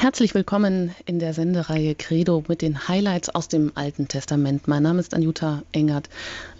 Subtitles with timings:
[0.00, 4.68] Herzlich willkommen in der Sendereihe Credo mit den Highlights aus dem Alten Testament.
[4.68, 6.08] Mein Name ist Anjuta Engert.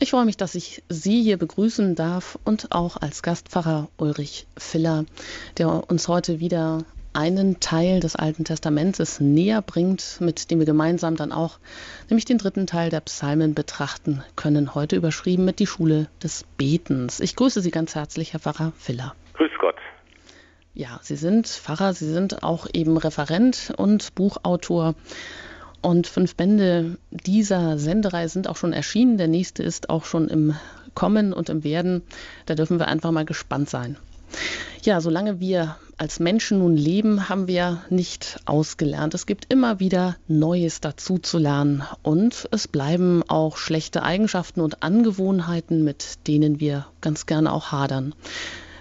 [0.01, 5.05] Ich freue mich, dass ich Sie hier begrüßen darf und auch als Gastpfarrer Ulrich Filler,
[5.57, 11.15] der uns heute wieder einen Teil des Alten Testamentes näher bringt, mit dem wir gemeinsam
[11.15, 11.61] dann auch
[12.11, 14.75] nämlich den dritten Teil der Psalmen betrachten können.
[14.75, 17.21] Heute überschrieben mit die Schule des Betens.
[17.21, 19.15] Ich grüße Sie ganz herzlich, Herr Pfarrer Filler.
[19.35, 19.77] Grüß Gott.
[20.79, 24.95] Ja, Sie sind Pfarrer, Sie sind auch eben Referent und Buchautor.
[25.83, 29.19] Und fünf Bände dieser Senderei sind auch schon erschienen.
[29.19, 30.55] Der nächste ist auch schon im
[30.95, 32.03] Kommen und im Werden.
[32.47, 33.97] Da dürfen wir einfach mal gespannt sein.
[34.83, 39.15] Ja, solange wir als Menschen nun leben, haben wir nicht ausgelernt.
[39.15, 41.83] Es gibt immer wieder Neues dazu zu lernen.
[42.05, 48.15] Und es bleiben auch schlechte Eigenschaften und Angewohnheiten, mit denen wir ganz gerne auch hadern.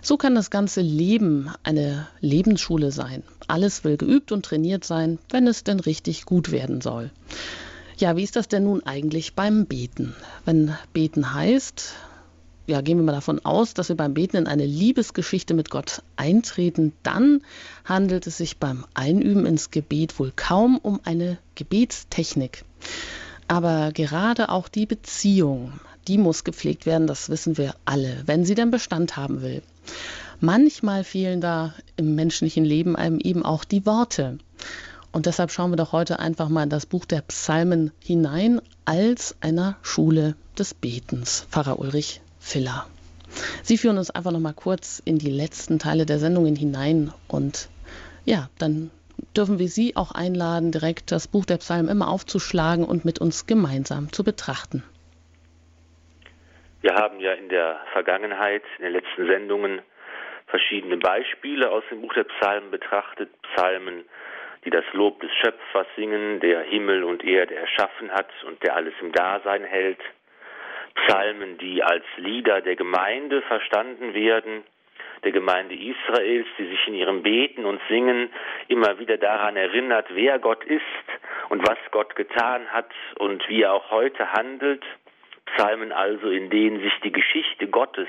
[0.08, 3.24] So kann das ganze Leben eine Lebensschule sein.
[3.50, 7.12] Alles will geübt und trainiert sein, wenn es denn richtig gut werden soll.
[7.98, 10.16] Ja, wie ist das denn nun eigentlich beim Beten?
[10.46, 11.92] Wenn Beten heißt,
[12.68, 16.02] ja, gehen wir mal davon aus, dass wir beim Beten in eine Liebesgeschichte mit Gott
[16.16, 17.42] eintreten, dann
[17.84, 22.64] handelt es sich beim Einüben ins Gebet wohl kaum um eine Gebetstechnik.
[23.50, 25.74] Aber gerade auch die Beziehung,
[26.08, 29.62] die muss gepflegt werden, das wissen wir alle, wenn sie denn Bestand haben will.
[30.40, 34.38] Manchmal fehlen da im menschlichen Leben einem eben auch die Worte.
[35.12, 39.36] Und deshalb schauen wir doch heute einfach mal in das Buch der Psalmen hinein als
[39.42, 41.48] einer Schule des Betens.
[41.50, 42.86] Pfarrer Ulrich Filler.
[43.64, 47.70] Sie führen uns einfach noch mal kurz in die letzten Teile der Sendungen hinein und
[48.26, 48.92] ja, dann
[49.36, 53.46] dürfen wir Sie auch einladen, direkt das Buch der Psalmen immer aufzuschlagen und mit uns
[53.48, 54.84] gemeinsam zu betrachten.
[56.88, 59.82] Wir haben ja in der Vergangenheit, in den letzten Sendungen,
[60.48, 63.30] verschiedene Beispiele aus dem Buch der Psalmen betrachtet.
[63.42, 64.06] Psalmen,
[64.64, 68.94] die das Lob des Schöpfers singen, der Himmel und Erde erschaffen hat und der alles
[69.02, 70.00] im Dasein hält.
[70.96, 74.64] Psalmen, die als Lieder der Gemeinde verstanden werden,
[75.26, 78.30] der Gemeinde Israels, die sich in ihrem Beten und Singen
[78.70, 80.84] immer wieder daran erinnert, wer Gott ist
[81.50, 84.86] und was Gott getan hat und wie er auch heute handelt.
[85.56, 88.08] Psalmen also, in denen sich die Geschichte Gottes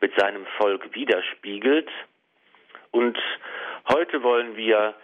[0.00, 1.88] mit seinem Volk widerspiegelt.
[2.90, 3.18] Und
[3.88, 4.94] heute wollen wir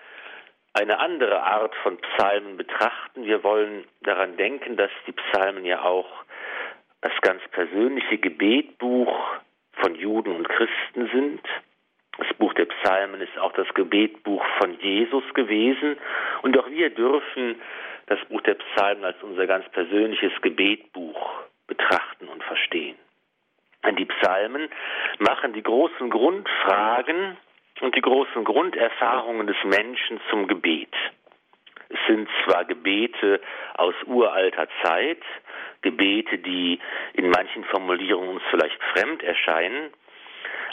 [0.74, 3.24] eine andere Art von Psalmen betrachten.
[3.24, 6.08] Wir wollen daran denken, dass die Psalmen ja auch
[7.02, 9.12] das ganz persönliche Gebetbuch
[9.72, 11.40] von Juden und Christen sind.
[12.18, 15.96] Das Buch der Psalmen ist auch das Gebetbuch von Jesus gewesen.
[16.42, 17.60] Und auch wir dürfen
[18.06, 22.96] das Buch der Psalmen als unser ganz persönliches Gebetbuch betrachten und verstehen.
[23.84, 24.68] Denn die Psalmen
[25.18, 27.38] machen die großen Grundfragen
[27.80, 30.94] und die großen Grunderfahrungen des Menschen zum Gebet.
[31.88, 33.40] Es sind zwar Gebete
[33.74, 35.22] aus uralter Zeit,
[35.80, 36.78] Gebete, die
[37.14, 39.90] in manchen Formulierungen uns vielleicht fremd erscheinen,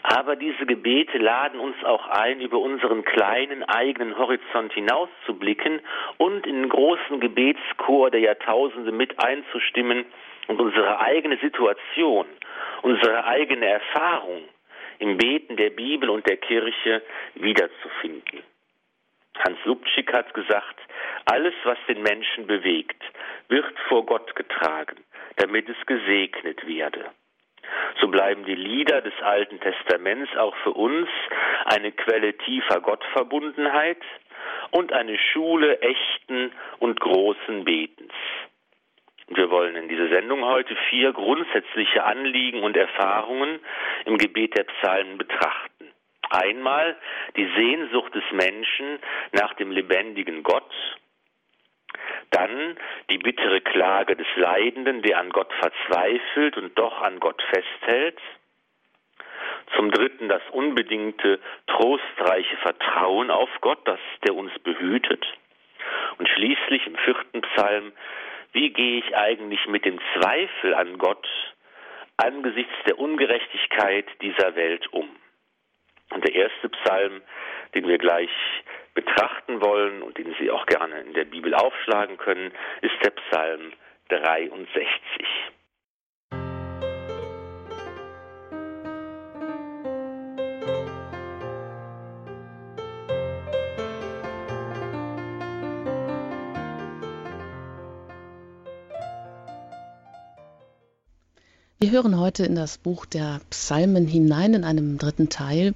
[0.04, 5.82] aber diese Gebete laden uns auch ein, über unseren kleinen eigenen Horizont hinauszublicken
[6.18, 10.06] und in den großen Gebetschor der Jahrtausende mit einzustimmen
[10.50, 12.26] und unsere eigene Situation,
[12.82, 14.42] unsere eigene Erfahrung
[14.98, 17.04] im Beten der Bibel und der Kirche
[17.36, 18.42] wiederzufinden.
[19.38, 20.76] Hans Subczyk hat gesagt,
[21.26, 23.02] alles, was den Menschen bewegt,
[23.48, 24.98] wird vor Gott getragen,
[25.36, 27.06] damit es gesegnet werde.
[28.02, 31.08] So bleiben die Lieder des Alten Testaments auch für uns
[31.66, 34.02] eine Quelle tiefer Gottverbundenheit
[34.72, 38.14] und eine Schule echten und großen Betens.
[39.32, 43.60] Wir wollen in dieser Sendung heute vier grundsätzliche Anliegen und Erfahrungen
[44.06, 45.92] im Gebet der Psalmen betrachten.
[46.32, 46.96] Einmal
[47.36, 49.00] die Sehnsucht des Menschen
[49.34, 50.72] nach dem lebendigen Gott,
[52.32, 52.76] dann
[53.12, 58.20] die bittere Klage des Leidenden, der an Gott verzweifelt und doch an Gott festhält.
[59.76, 65.26] Zum Dritten das unbedingte, trostreiche Vertrauen auf Gott, das der uns behütet.
[66.18, 67.92] Und schließlich im vierten Psalm
[68.52, 71.28] wie gehe ich eigentlich mit dem Zweifel an Gott
[72.18, 75.10] angesichts der Ungerechtigkeit dieser Welt um?
[76.12, 77.22] Und der erste Psalm,
[77.76, 78.32] den wir gleich
[78.96, 82.52] betrachten wollen und den Sie auch gerne in der Bibel aufschlagen können,
[82.82, 83.74] ist der Psalm
[84.10, 85.28] 63.
[101.90, 105.74] Wir hören heute in das Buch der Psalmen hinein in einem dritten Teil.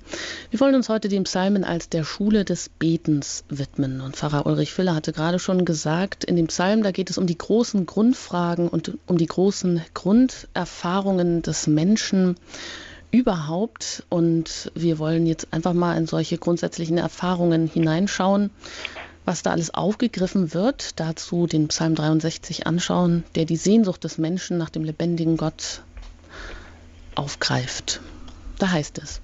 [0.52, 4.00] Wir wollen uns heute den Psalmen als der Schule des Betens widmen.
[4.00, 7.26] Und Pfarrer Ulrich Filler hatte gerade schon gesagt, in dem Psalm, da geht es um
[7.26, 12.36] die großen Grundfragen und um die großen Grunderfahrungen des Menschen
[13.10, 14.04] überhaupt.
[14.10, 18.52] Und wir wollen jetzt einfach mal in solche grundsätzlichen Erfahrungen hineinschauen
[19.26, 21.00] was da alles aufgegriffen wird.
[21.00, 25.82] Dazu den Psalm 63 anschauen, der die Sehnsucht des Menschen nach dem lebendigen Gott
[27.16, 28.02] aufgreift.
[28.60, 29.22] Da heißt es,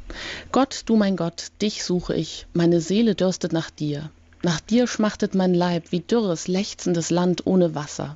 [0.51, 4.09] Gott, du mein Gott, dich suche ich, meine Seele dürstet nach dir.
[4.41, 8.15] Nach dir schmachtet mein Leib wie dürres, lechzendes Land ohne Wasser.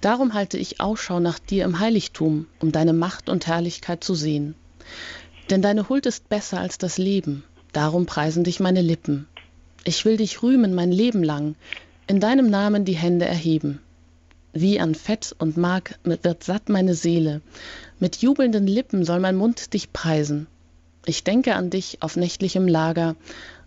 [0.00, 4.54] Darum halte ich Ausschau nach dir im Heiligtum, um deine Macht und Herrlichkeit zu sehen.
[5.50, 7.42] Denn deine Huld ist besser als das Leben,
[7.72, 9.26] darum preisen dich meine Lippen.
[9.84, 11.54] Ich will dich rühmen mein Leben lang,
[12.06, 13.80] in deinem Namen die Hände erheben.
[14.52, 17.40] Wie an Fett und Mark wird satt meine Seele,
[18.00, 20.48] mit jubelnden Lippen soll mein Mund dich preisen.
[21.06, 23.14] Ich denke an dich auf nächtlichem Lager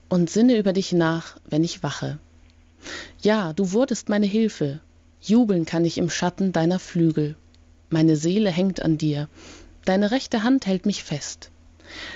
[0.10, 2.20] und sinne über dich nach, wenn ich wache.
[3.22, 4.82] Ja, du wurdest meine Hilfe,
[5.22, 7.36] jubeln kann ich im Schatten deiner Flügel.
[7.90, 9.30] Meine Seele hängt an dir,
[9.86, 11.50] deine rechte Hand hält mich fest.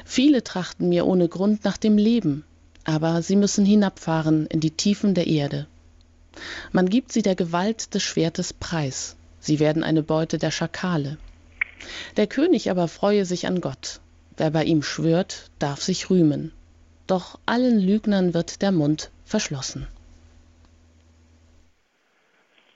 [0.03, 2.43] Viele trachten mir ohne Grund nach dem Leben,
[2.83, 5.67] aber sie müssen hinabfahren in die Tiefen der Erde.
[6.71, 11.17] Man gibt sie der Gewalt des Schwertes preis, sie werden eine Beute der Schakale.
[12.17, 13.99] Der König aber freue sich an Gott.
[14.37, 16.51] Wer bei ihm schwört, darf sich rühmen.
[17.07, 19.87] Doch allen Lügnern wird der Mund verschlossen.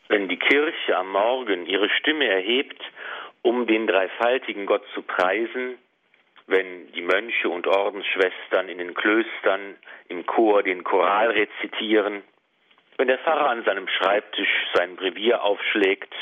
[0.08, 2.82] Wenn die Kirche am Morgen ihre Stimme erhebt,
[3.42, 5.78] um den dreifaltigen Gott zu preisen,
[6.48, 9.78] wenn die Mönche und Ordensschwestern in den Klöstern
[10.10, 12.24] im Chor den Choral rezitieren,
[13.02, 16.14] wenn der Pfarrer an seinem Schreibtisch sein Brevier aufschlägt,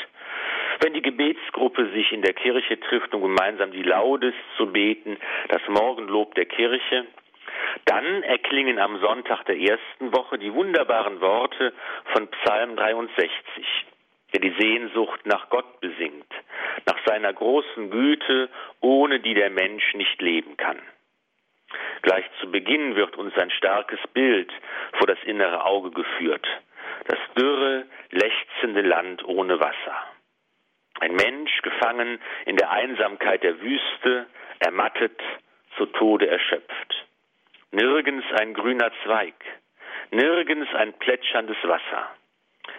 [0.80, 5.18] wenn die Gebetsgruppe sich in der Kirche trifft, um gemeinsam die Laudes zu beten,
[5.48, 7.04] das Morgenlob der Kirche,
[7.84, 11.74] dann erklingen am Sonntag der ersten Woche die wunderbaren Worte
[12.14, 13.36] von Psalm 63,
[14.32, 16.32] der die Sehnsucht nach Gott besingt,
[16.86, 18.48] nach seiner großen Güte,
[18.80, 20.80] ohne die der Mensch nicht leben kann.
[22.02, 24.50] Gleich zu Beginn wird uns ein starkes Bild
[24.98, 26.46] vor das innere Auge geführt.
[27.06, 29.96] Das dürre, lechzende Land ohne Wasser.
[31.00, 34.26] Ein Mensch gefangen in der Einsamkeit der Wüste,
[34.58, 35.18] ermattet,
[35.76, 37.06] zu Tode erschöpft.
[37.70, 39.34] Nirgends ein grüner Zweig,
[40.10, 42.08] nirgends ein plätscherndes Wasser.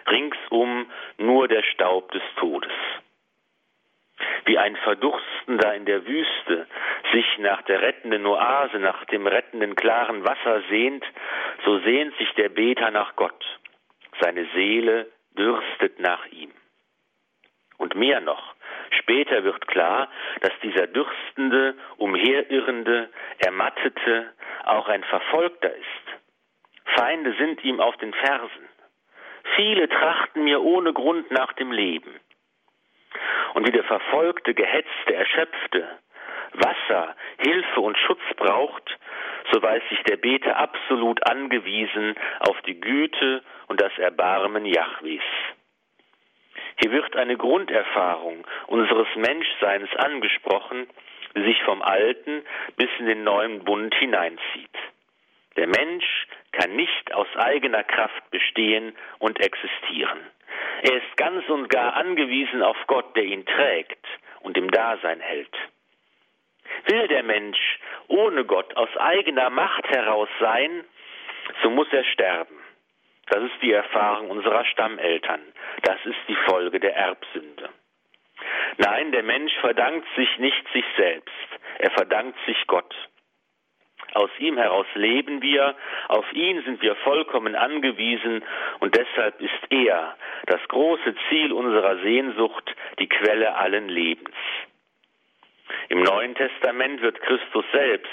[0.08, 2.72] Ringsum nur der Staub des Todes.
[4.44, 6.66] Wie ein Verdurstender in der Wüste
[7.12, 11.04] sich nach der rettenden Oase, nach dem rettenden klaren Wasser sehnt,
[11.64, 13.44] so sehnt sich der Beter nach Gott.
[14.20, 16.52] Seine Seele dürstet nach ihm.
[17.78, 18.54] Und mehr noch,
[18.90, 20.08] später wird klar,
[20.40, 24.32] dass dieser dürstende, umherirrende, ermattete
[24.64, 26.20] auch ein Verfolgter ist.
[26.96, 28.68] Feinde sind ihm auf den Fersen.
[29.56, 32.20] Viele trachten mir ohne Grund nach dem Leben.
[33.54, 35.88] Und wie der Verfolgte, Gehetzte, Erschöpfte
[36.54, 38.98] Wasser, Hilfe und Schutz braucht,
[39.52, 45.22] so weiß sich der Beter absolut angewiesen auf die Güte und das Erbarmen Jahwes.
[46.80, 50.86] Hier wird eine Grunderfahrung unseres Menschseins angesprochen,
[51.34, 52.42] die sich vom alten
[52.76, 54.76] bis in den neuen Bund hineinzieht.
[55.56, 60.18] Der Mensch kann nicht aus eigener Kraft bestehen und existieren.
[60.82, 64.06] Er ist ganz und gar angewiesen auf Gott, der ihn trägt
[64.40, 65.54] und im Dasein hält.
[66.86, 67.78] Will der Mensch
[68.08, 70.84] ohne Gott aus eigener Macht heraus sein,
[71.62, 72.58] so muss er sterben.
[73.26, 75.40] Das ist die Erfahrung unserer Stammeltern.
[75.82, 77.70] Das ist die Folge der Erbsünde.
[78.78, 81.30] Nein, der Mensch verdankt sich nicht sich selbst,
[81.78, 82.94] er verdankt sich Gott.
[84.14, 85.74] Aus ihm heraus leben wir,
[86.08, 88.44] auf ihn sind wir vollkommen angewiesen
[88.80, 90.16] und deshalb ist er
[90.46, 94.34] das große Ziel unserer Sehnsucht, die Quelle allen Lebens.
[95.88, 98.10] Im Neuen Testament wird Christus selbst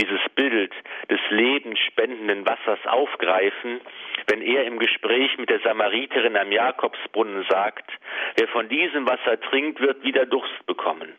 [0.00, 0.72] dieses Bild
[1.10, 3.80] des lebensspendenden Wassers aufgreifen,
[4.28, 7.90] wenn er im Gespräch mit der Samariterin am Jakobsbrunnen sagt,
[8.36, 11.16] wer von diesem Wasser trinkt, wird wieder Durst bekommen.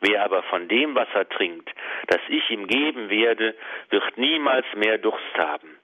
[0.00, 1.70] Wer aber von dem Wasser trinkt,
[2.06, 3.54] das ich ihm geben werde,
[3.90, 5.78] wird niemals mehr Durst haben.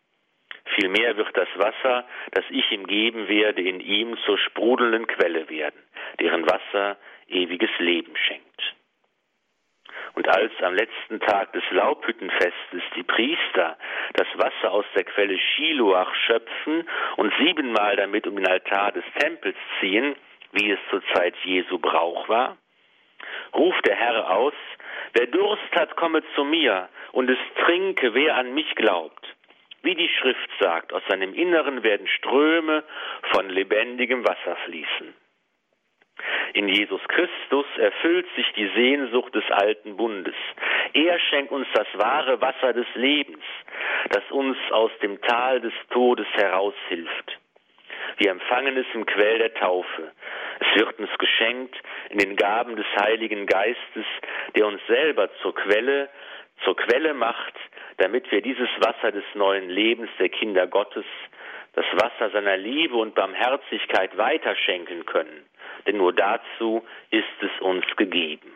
[0.77, 5.81] Vielmehr wird das Wasser, das ich ihm geben werde, in ihm zur sprudelnden Quelle werden,
[6.21, 6.97] deren Wasser
[7.29, 8.75] ewiges Leben schenkt.
[10.15, 13.77] Und als am letzten Tag des Laubhüttenfestes die Priester
[14.15, 19.57] das Wasser aus der Quelle Shiloach schöpfen und siebenmal damit um den Altar des Tempels
[19.81, 20.15] ziehen,
[20.53, 22.57] wie es zur Zeit Jesu Brauch war,
[23.55, 24.55] ruft der Herr aus,
[25.13, 29.27] wer Durst hat, komme zu mir und es trinke, wer an mich glaubt.
[29.83, 32.85] Wie die Schrift sagt, aus seinem Inneren werden Ströme
[33.33, 35.15] von lebendigem Wasser fließen.
[36.55, 40.35] In Jesus Christus erfüllt sich die Sehnsucht des alten Bundes.
[40.93, 43.43] Er schenkt uns das wahre Wasser des Lebens,
[44.11, 47.39] das uns aus dem Tal des Todes heraushilft.
[48.19, 50.13] Wir empfangen es im Quell der Taufe.
[50.61, 51.77] Es wird uns geschenkt
[52.11, 54.07] in den Gaben des Heiligen Geistes,
[54.55, 56.09] der uns selber zur Quelle,
[56.65, 57.55] zur Quelle macht,
[57.99, 61.05] damit wir dieses Wasser des neuen Lebens der Kinder Gottes,
[61.75, 65.47] das Wasser seiner Liebe und Barmherzigkeit weiterschenken können.
[65.87, 68.55] Denn nur dazu ist es uns gegeben.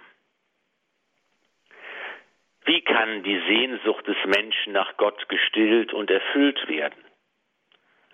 [2.65, 7.08] Wie kann die Sehnsucht des Menschen nach Gott gestillt und erfüllt werden?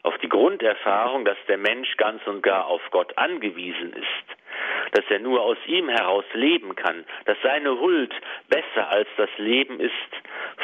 [0.05, 5.19] Auf die Grunderfahrung, dass der Mensch ganz und gar auf Gott angewiesen ist, dass er
[5.19, 8.15] nur aus ihm heraus leben kann, dass seine Huld
[8.49, 9.93] besser als das Leben ist,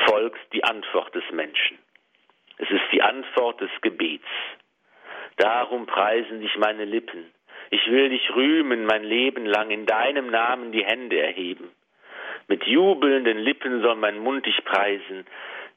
[0.06, 1.78] folgt die Antwort des Menschen.
[2.58, 4.28] Es ist die Antwort des Gebets.
[5.38, 7.32] Darum preisen dich meine Lippen.
[7.70, 11.70] Ich will dich rühmen mein Leben lang, in deinem Namen die Hände erheben.
[12.46, 15.24] Mit jubelnden Lippen soll mein Mund dich preisen,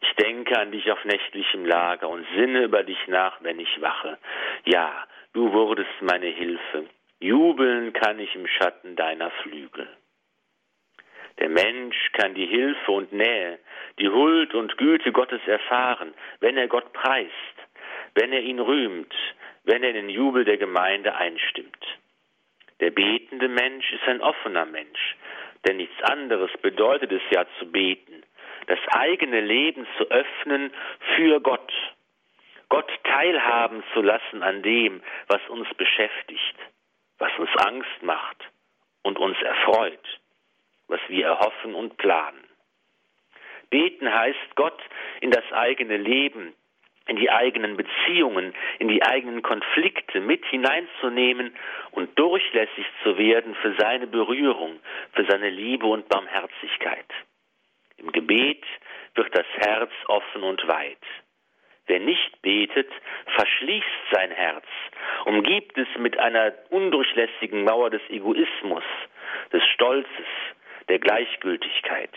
[0.03, 4.17] ich denke an dich auf nächtlichem Lager und sinne über dich nach, wenn ich wache.
[4.65, 6.85] Ja, du wurdest meine Hilfe.
[7.19, 9.87] Jubeln kann ich im Schatten deiner Flügel.
[11.39, 13.59] Der Mensch kann die Hilfe und Nähe,
[13.97, 17.57] die Huld und Güte Gottes erfahren, wenn er Gott preist,
[18.15, 19.13] wenn er ihn rühmt,
[19.63, 21.85] wenn er in den Jubel der Gemeinde einstimmt.
[22.81, 25.15] Der betende Mensch ist ein offener Mensch,
[25.65, 28.12] denn nichts anderes bedeutet es ja zu beten,
[28.67, 30.71] das eigene Leben zu öffnen
[31.15, 31.71] für Gott,
[32.69, 36.55] Gott teilhaben zu lassen an dem, was uns beschäftigt,
[37.19, 38.37] was uns Angst macht
[39.03, 40.19] und uns erfreut,
[40.87, 42.43] was wir erhoffen und planen.
[43.69, 44.81] Beten heißt Gott
[45.21, 46.53] in das eigene Leben,
[47.07, 51.55] in die eigenen Beziehungen, in die eigenen Konflikte mit hineinzunehmen
[51.91, 54.79] und durchlässig zu werden für seine Berührung,
[55.13, 57.05] für seine Liebe und Barmherzigkeit.
[58.03, 58.65] Im Gebet
[59.15, 60.97] wird das Herz offen und weit.
[61.87, 62.91] Wer nicht betet,
[63.37, 64.65] verschließt sein Herz,
[65.23, 68.83] umgibt es mit einer undurchlässigen Mauer des Egoismus,
[69.53, 70.27] des Stolzes,
[70.89, 72.11] der Gleichgültigkeit.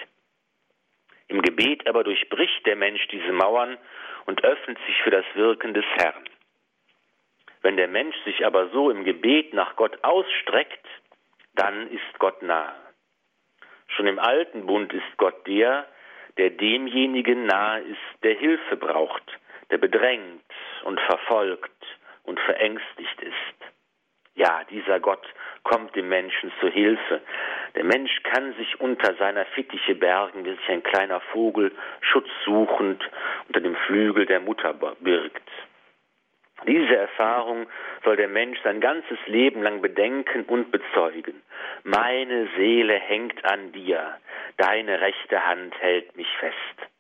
[1.28, 3.78] Im Gebet aber durchbricht der Mensch diese Mauern
[4.26, 6.28] und öffnet sich für das Wirken des Herrn.
[7.62, 10.86] Wenn der Mensch sich aber so im Gebet nach Gott ausstreckt,
[11.54, 12.85] dann ist Gott nahe.
[13.96, 15.86] Schon im alten Bund ist Gott der,
[16.36, 19.24] der demjenigen nahe ist, der Hilfe braucht,
[19.70, 20.44] der bedrängt
[20.84, 21.72] und verfolgt
[22.24, 23.72] und verängstigt ist.
[24.34, 25.26] Ja, dieser Gott
[25.62, 27.22] kommt dem Menschen zu Hilfe.
[27.74, 31.72] Der Mensch kann sich unter seiner Fittiche bergen, wie sich ein kleiner Vogel
[32.02, 33.02] schutzsuchend
[33.48, 35.50] unter dem Flügel der Mutter birgt.
[36.66, 37.68] Diese Erfahrung
[38.04, 41.42] soll der Mensch sein ganzes Leben lang bedenken und bezeugen.
[41.84, 44.18] Meine Seele hängt an dir,
[44.56, 46.90] deine rechte Hand hält mich fest.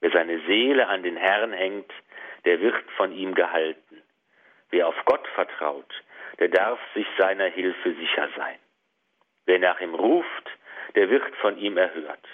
[0.00, 1.92] Wer seine Seele an den Herrn hängt,
[2.44, 4.02] der wird von ihm gehalten.
[4.70, 5.92] Wer auf Gott vertraut,
[6.40, 8.58] der darf sich seiner Hilfe sicher sein.
[9.46, 10.50] Wer nach ihm ruft,
[10.94, 12.26] der wird von ihm erhört.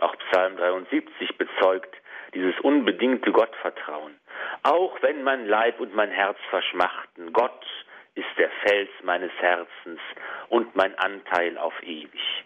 [0.00, 1.94] Auch Psalm 73 bezeugt
[2.34, 4.17] dieses unbedingte Gottvertrauen.
[4.62, 7.66] Auch wenn mein Leib und mein Herz verschmachten, Gott
[8.14, 10.00] ist der Fels meines Herzens
[10.48, 12.44] und mein Anteil auf ewig.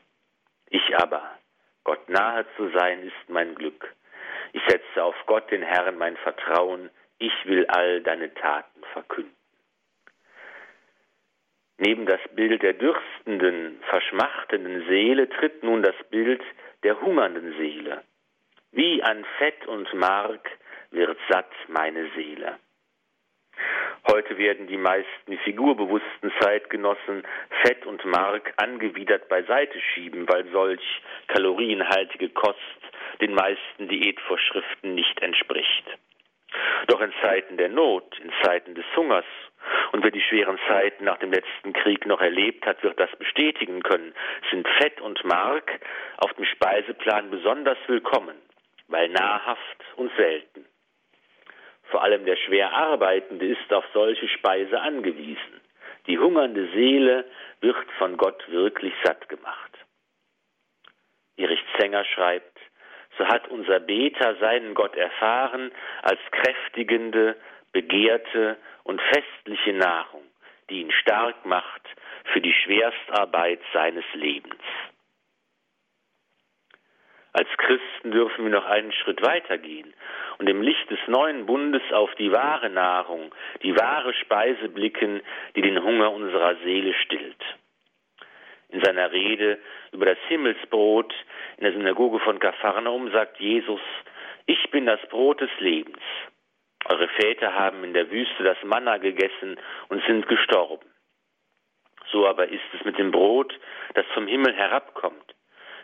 [0.68, 1.38] Ich aber,
[1.84, 3.94] Gott nahe zu sein, ist mein Glück.
[4.52, 9.36] Ich setze auf Gott den Herrn mein Vertrauen, ich will all deine Taten verkünden.
[11.78, 16.42] Neben das Bild der dürstenden, verschmachtenden Seele tritt nun das Bild
[16.82, 18.02] der hungernden Seele.
[18.72, 20.48] Wie an Fett und Mark
[20.92, 22.58] wird satt meine Seele.
[24.10, 27.22] Heute werden die meisten figurbewussten Zeitgenossen
[27.62, 32.58] Fett und Mark angewidert beiseite schieben, weil solch kalorienhaltige Kost
[33.20, 35.84] den meisten Diätvorschriften nicht entspricht.
[36.88, 39.24] Doch in Zeiten der Not, in Zeiten des Hungers
[39.92, 43.82] und wer die schweren Zeiten nach dem letzten Krieg noch erlebt hat, wird das bestätigen
[43.82, 44.14] können,
[44.50, 45.80] sind Fett und Mark
[46.18, 48.36] auf dem Speiseplan besonders willkommen,
[48.88, 50.66] weil nahrhaft und selten.
[51.92, 55.60] Vor allem der schwer Arbeitende ist auf solche Speise angewiesen.
[56.06, 57.26] Die hungernde Seele
[57.60, 59.72] wird von Gott wirklich satt gemacht.
[61.36, 62.58] Erich Zenger schreibt,
[63.18, 65.70] so hat unser Beter seinen Gott erfahren
[66.00, 67.36] als kräftigende,
[67.72, 70.24] begehrte und festliche Nahrung,
[70.70, 71.82] die ihn stark macht
[72.32, 74.62] für die Schwerstarbeit seines Lebens.
[77.34, 79.94] Als Christen dürfen wir noch einen Schritt weitergehen
[80.38, 85.22] und im Licht des neuen Bundes auf die wahre Nahrung, die wahre Speise blicken,
[85.56, 87.42] die den Hunger unserer Seele stillt.
[88.68, 89.58] In seiner Rede
[89.92, 91.14] über das Himmelsbrot
[91.56, 93.80] in der Synagoge von Kapharnaum sagt Jesus,
[94.46, 96.02] ich bin das Brot des Lebens.
[96.86, 99.58] Eure Väter haben in der Wüste das Manna gegessen
[99.88, 100.88] und sind gestorben.
[102.10, 103.58] So aber ist es mit dem Brot,
[103.94, 105.31] das vom Himmel herabkommt.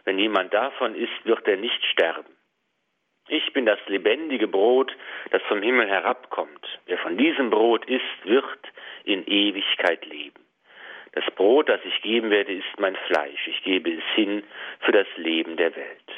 [0.08, 2.34] Wenn jemand davon isst, wird er nicht sterben.
[3.28, 4.90] Ich bin das lebendige Brot,
[5.32, 6.66] das vom Himmel herabkommt.
[6.86, 8.58] Wer von diesem Brot isst, wird
[9.04, 10.42] in Ewigkeit leben.
[11.12, 13.48] Das Brot, das ich geben werde, ist mein Fleisch.
[13.48, 14.44] Ich gebe es hin
[14.80, 16.10] für das Leben der Welt.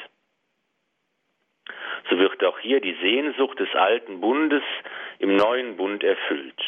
[2.09, 4.63] So wird auch hier die Sehnsucht des alten Bundes
[5.19, 6.61] im neuen Bund erfüllt.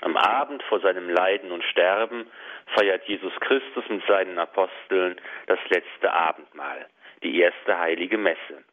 [0.00, 2.30] Am Abend vor seinem Leiden und Sterben
[2.76, 6.86] feiert Jesus Christus mit seinen Aposteln das letzte Abendmahl,
[7.22, 8.64] die erste heilige Messe.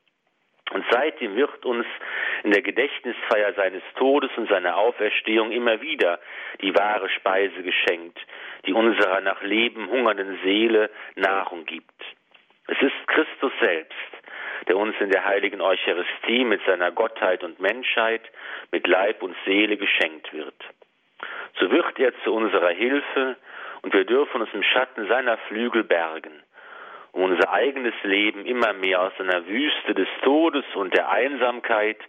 [0.71, 1.85] Und seitdem wird uns
[2.43, 6.19] in der Gedächtnisfeier seines Todes und seiner Auferstehung immer wieder
[6.61, 8.19] die wahre Speise geschenkt,
[8.65, 12.01] die unserer nach Leben hungernden Seele Nahrung gibt.
[12.67, 13.93] Es ist Christus selbst,
[14.67, 18.23] der uns in der heiligen Eucharistie mit seiner Gottheit und Menschheit,
[18.71, 20.55] mit Leib und Seele geschenkt wird.
[21.59, 23.37] So wird er zu unserer Hilfe
[23.81, 26.43] und wir dürfen uns im Schatten seiner Flügel bergen,
[27.11, 31.99] um unser eigenes Leben immer mehr aus einer Wüste des Todes und der Einsamkeit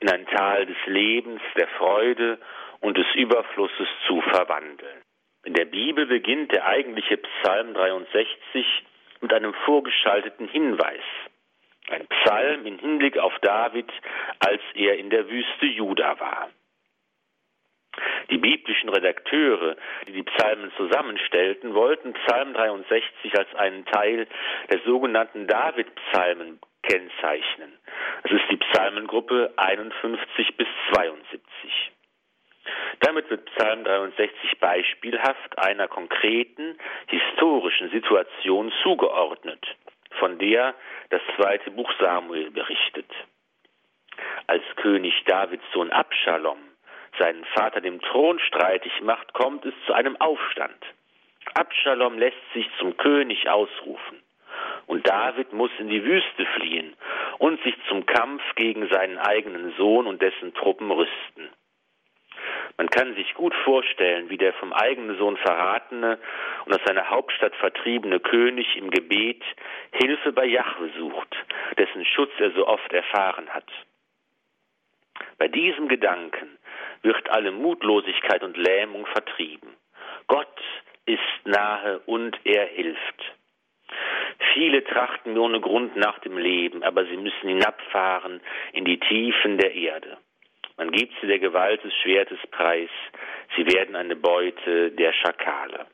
[0.00, 2.38] in ein Tal des Lebens, der Freude
[2.80, 5.02] und des Überflusses zu verwandeln.
[5.44, 8.66] In der Bibel beginnt der eigentliche Psalm 63
[9.20, 11.02] mit einem vorgeschalteten Hinweis.
[11.90, 13.90] Ein Psalm im Hinblick auf David,
[14.40, 16.50] als er in der Wüste Juda war.
[18.30, 24.26] Die biblischen Redakteure, die die Psalmen zusammenstellten, wollten Psalm 63 als einen Teil
[24.70, 27.78] der sogenannten David-Psalmen kennzeichnen.
[28.22, 31.92] Das ist die Psalmengruppe 51 bis 72.
[33.00, 36.78] Damit wird Psalm 63 beispielhaft einer konkreten
[37.08, 39.64] historischen Situation zugeordnet,
[40.18, 40.74] von der
[41.10, 43.10] das zweite Buch Samuel berichtet.
[44.46, 46.73] Als König Davids Sohn Abschalom
[47.18, 50.78] seinen Vater dem Thron streitig macht, kommt es zu einem Aufstand.
[51.54, 54.22] Abschalom lässt sich zum König ausrufen.
[54.86, 56.94] Und David muss in die Wüste fliehen
[57.38, 61.50] und sich zum Kampf gegen seinen eigenen Sohn und dessen Truppen rüsten.
[62.76, 66.18] Man kann sich gut vorstellen, wie der vom eigenen Sohn verratene
[66.66, 69.42] und aus seiner Hauptstadt vertriebene König im Gebet
[69.92, 71.36] Hilfe bei Jahwe sucht,
[71.78, 73.70] dessen Schutz er so oft erfahren hat.
[75.38, 76.58] Bei diesem Gedanken
[77.04, 79.76] wird alle Mutlosigkeit und Lähmung vertrieben.
[80.26, 80.60] Gott
[81.06, 83.22] ist nahe und er hilft.
[84.54, 88.40] Viele trachten ohne Grund nach dem Leben, aber sie müssen hinabfahren
[88.72, 90.16] in die Tiefen der Erde.
[90.76, 92.90] Man gibt sie der Gewalt des Schwertes preis,
[93.54, 95.86] sie werden eine Beute der Schakale.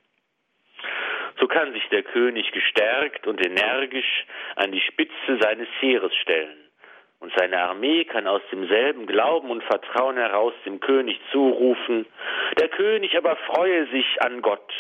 [1.38, 4.25] So kann sich der König gestärkt und energisch
[4.57, 6.69] an die Spitze seines Heeres stellen
[7.20, 12.06] und seine Armee kann aus demselben Glauben und Vertrauen heraus dem König zurufen,
[12.59, 14.72] der König aber freue sich an Gott,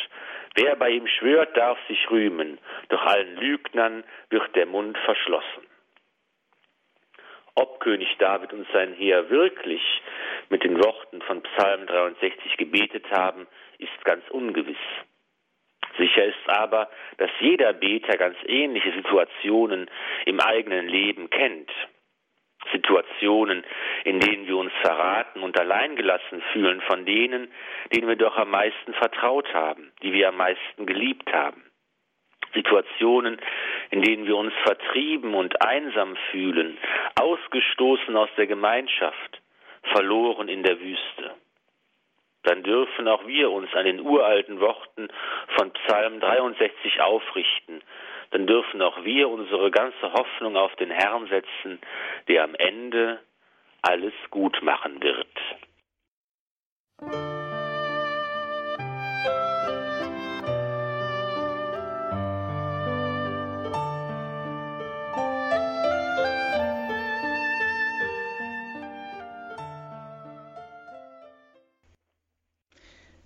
[0.56, 5.66] wer bei ihm schwört, darf sich rühmen, doch allen Lügnern wird der Mund verschlossen.
[7.54, 9.82] Ob König David und sein Heer wirklich
[10.48, 13.46] mit den Worten von Psalm 63 gebetet haben,
[13.78, 14.78] ist ganz ungewiss.
[15.98, 19.90] Sicher ist aber, dass jeder Beter ganz ähnliche Situationen
[20.24, 21.70] im eigenen Leben kennt.
[22.72, 23.64] Situationen,
[24.04, 27.50] in denen wir uns verraten und alleingelassen fühlen von denen,
[27.92, 31.64] denen wir doch am meisten vertraut haben, die wir am meisten geliebt haben.
[32.52, 33.40] Situationen,
[33.90, 36.78] in denen wir uns vertrieben und einsam fühlen,
[37.20, 39.40] ausgestoßen aus der Gemeinschaft,
[39.92, 41.34] verloren in der Wüste.
[42.42, 45.08] Dann dürfen auch wir uns an den uralten Worten
[45.56, 47.82] von Psalm 63 aufrichten
[48.30, 51.80] dann dürfen auch wir unsere ganze Hoffnung auf den Herrn setzen,
[52.28, 53.20] der am Ende
[53.82, 55.28] alles gut machen wird.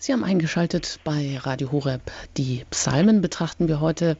[0.04, 2.02] Sie haben eingeschaltet bei Radio Horeb.
[2.36, 4.18] Die Psalmen betrachten wir heute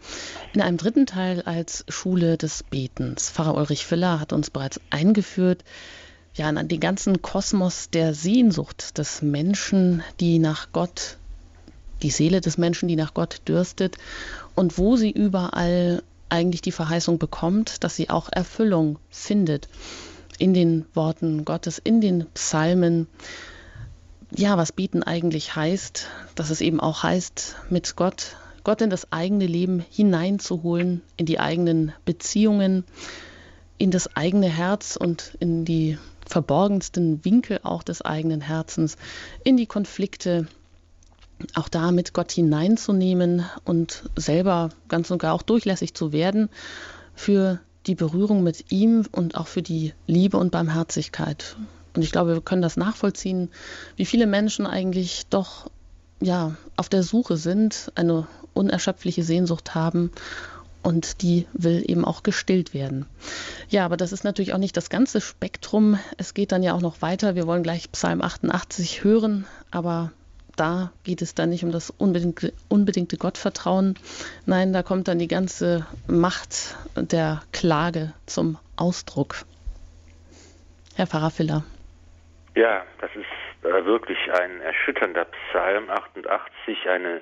[0.54, 3.28] in einem dritten Teil als Schule des Betens.
[3.28, 5.62] Pfarrer Ulrich Filler hat uns bereits eingeführt
[6.32, 11.18] ja, an den ganzen Kosmos der Sehnsucht des Menschen, die nach Gott
[12.02, 13.98] die Seele des Menschen, die nach Gott dürstet
[14.54, 19.68] und wo sie überall eigentlich die Verheißung bekommt, dass sie auch Erfüllung findet
[20.38, 23.06] in den Worten Gottes, in den Psalmen.
[24.36, 29.12] Ja, was bieten eigentlich heißt, dass es eben auch heißt, mit Gott, Gott in das
[29.12, 32.84] eigene Leben hineinzuholen, in die eigenen Beziehungen,
[33.78, 38.96] in das eigene Herz und in die verborgensten Winkel auch des eigenen Herzens,
[39.44, 40.48] in die Konflikte,
[41.54, 46.48] auch da mit Gott hineinzunehmen und selber ganz und gar auch durchlässig zu werden
[47.14, 51.56] für die Berührung mit ihm und auch für die Liebe und Barmherzigkeit.
[51.94, 53.50] Und ich glaube, wir können das nachvollziehen,
[53.96, 55.70] wie viele Menschen eigentlich doch
[56.20, 60.10] ja auf der Suche sind, eine unerschöpfliche Sehnsucht haben
[60.82, 63.06] und die will eben auch gestillt werden.
[63.68, 65.98] Ja, aber das ist natürlich auch nicht das ganze Spektrum.
[66.18, 67.34] Es geht dann ja auch noch weiter.
[67.34, 70.12] Wir wollen gleich Psalm 88 hören, aber
[70.56, 73.96] da geht es dann nicht um das unbedingte, unbedingte Gottvertrauen.
[74.46, 79.44] Nein, da kommt dann die ganze Macht der Klage zum Ausdruck.
[80.94, 81.64] Herr Pfarrer Filler.
[82.54, 87.20] Ja, das ist äh, wirklich ein erschütternder Psalm 88, eine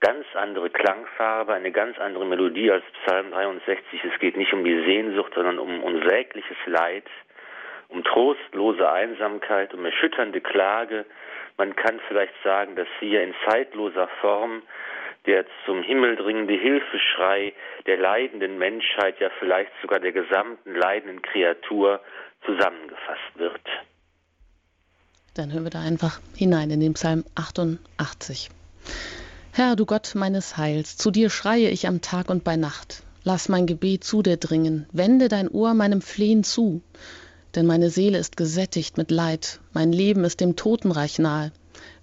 [0.00, 4.04] ganz andere Klangfarbe, eine ganz andere Melodie als Psalm 63.
[4.04, 7.06] Es geht nicht um die Sehnsucht, sondern um unsägliches Leid,
[7.88, 11.06] um trostlose Einsamkeit, um erschütternde Klage.
[11.56, 14.62] Man kann vielleicht sagen, dass hier in zeitloser Form
[15.24, 17.54] der zum Himmel dringende Hilfeschrei
[17.86, 22.02] der leidenden Menschheit, ja vielleicht sogar der gesamten leidenden Kreatur
[22.44, 23.62] zusammengefasst wird.
[25.34, 28.50] Dann hören wir da einfach hinein in den Psalm 88.
[29.50, 33.02] Herr, du Gott meines Heils, zu dir schreie ich am Tag und bei Nacht.
[33.24, 36.82] Lass mein Gebet zu dir dringen, wende dein Ohr meinem Flehen zu.
[37.56, 41.50] Denn meine Seele ist gesättigt mit Leid, mein Leben ist dem Totenreich nahe.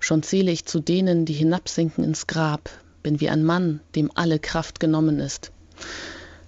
[0.02, 2.70] Schon zähle ich zu denen, die hinabsinken ins Grab,
[3.02, 5.54] bin wie ein Mann, dem alle Kraft genommen ist.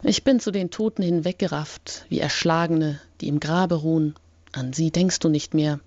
[0.03, 4.15] Ich bin zu den Toten hinweggerafft, wie Erschlagene, die im Grabe ruhen.
[4.53, 5.79] An sie denkst du nicht mehr,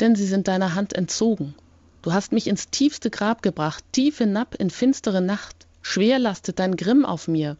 [0.00, 1.54] denn sie sind deiner Hand entzogen.
[2.02, 5.68] Du hast mich ins tiefste Grab gebracht, tief hinab in finstere Nacht.
[5.82, 7.56] Schwer lastet dein Grimm auf mir.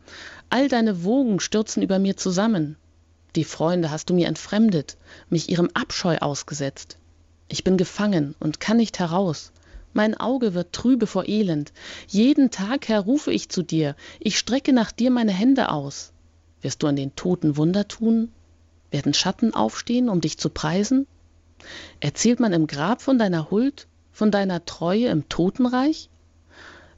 [0.51, 2.77] All deine Wogen stürzen über mir zusammen.
[3.37, 4.97] Die Freunde hast du mir entfremdet,
[5.31, 6.97] mich ihrem Abscheu ausgesetzt.
[7.47, 9.53] Ich bin gefangen und kann nicht heraus.
[9.93, 11.73] Mein Auge wird trübe vor Elend.
[12.09, 13.95] Jeden Tag, Herr, rufe ich zu dir.
[14.19, 16.13] Ich strecke nach dir meine Hände aus.
[16.63, 18.33] Wirst du an den Toten Wunder tun?
[18.91, 21.07] Werden Schatten aufstehen, um dich zu preisen?
[22.01, 23.87] Erzählt man im Grab von deiner Huld?
[24.19, 26.11] von deiner Treue im Totenreich?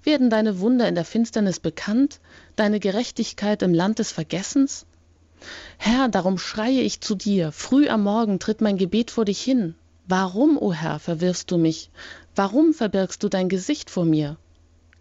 [0.03, 2.18] Werden deine Wunder in der Finsternis bekannt,
[2.57, 4.87] deine Gerechtigkeit im Land des Vergessens?
[5.76, 9.74] Herr, darum schreie ich zu dir, früh am Morgen tritt mein Gebet vor dich hin.
[10.09, 11.90] Warum, o oh Herr, verwirfst du mich?
[12.35, 14.38] Warum verbirgst du dein Gesicht vor mir?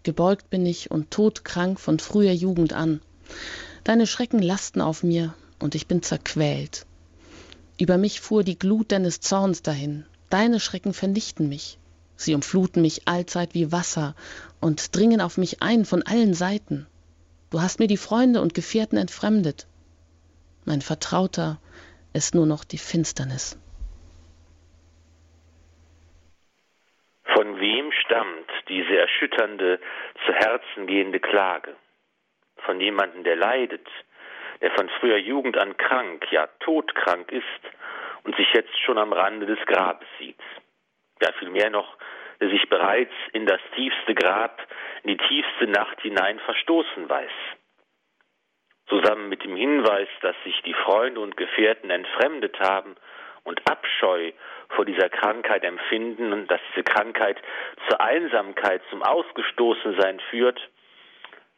[0.03, 2.99] Gebeugt bin ich und todkrank von früher Jugend an.
[3.85, 6.85] Deine Schrecken lasten auf mir, und ich bin zerquält.
[7.79, 11.77] Über mich fuhr die Glut deines Zorns dahin, deine Schrecken vernichten mich.
[12.15, 14.15] Sie umfluten mich allzeit wie Wasser
[14.59, 16.87] und dringen auf mich ein von allen Seiten.
[17.51, 19.67] Du hast mir die Freunde und Gefährten entfremdet.
[20.65, 21.59] Mein Vertrauter
[22.13, 23.57] ist nur noch die Finsternis.
[27.23, 29.79] Von wem stammt diese erschütternde,
[30.25, 31.75] zu Herzen gehende Klage?
[32.65, 33.87] Von jemandem, der leidet,
[34.61, 37.43] der von früher Jugend an krank, ja todkrank ist
[38.23, 40.39] und sich jetzt schon am Rande des Grabes sieht
[41.21, 41.97] ja vielmehr noch,
[42.39, 44.61] der sich bereits in das tiefste Grab,
[45.03, 47.31] in die tiefste Nacht hinein verstoßen weiß.
[48.87, 52.95] Zusammen mit dem Hinweis, dass sich die Freunde und Gefährten entfremdet haben
[53.43, 54.31] und Abscheu
[54.69, 57.37] vor dieser Krankheit empfinden und dass diese Krankheit
[57.87, 60.59] zur Einsamkeit, zum Ausgestoßensein führt,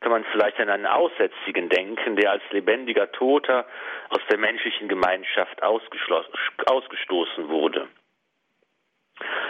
[0.01, 3.65] kann man vielleicht an einen Aussätzigen denken, der als lebendiger Toter
[4.09, 7.87] aus der menschlichen Gemeinschaft ausgestoßen wurde.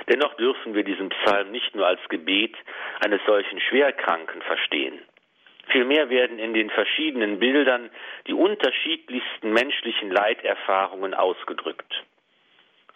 [0.10, 2.56] Dennoch dürfen wir diesen Psalm nicht nur als Gebet
[3.00, 5.00] eines solchen Schwerkranken verstehen.
[5.70, 7.90] Vielmehr werden in den verschiedenen Bildern
[8.28, 12.04] die unterschiedlichsten menschlichen Leiterfahrungen ausgedrückt.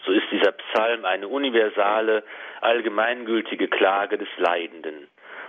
[0.06, 2.24] So ist dieser Psalm eine universale,
[2.60, 5.08] allgemeingültige Klage des Leidenden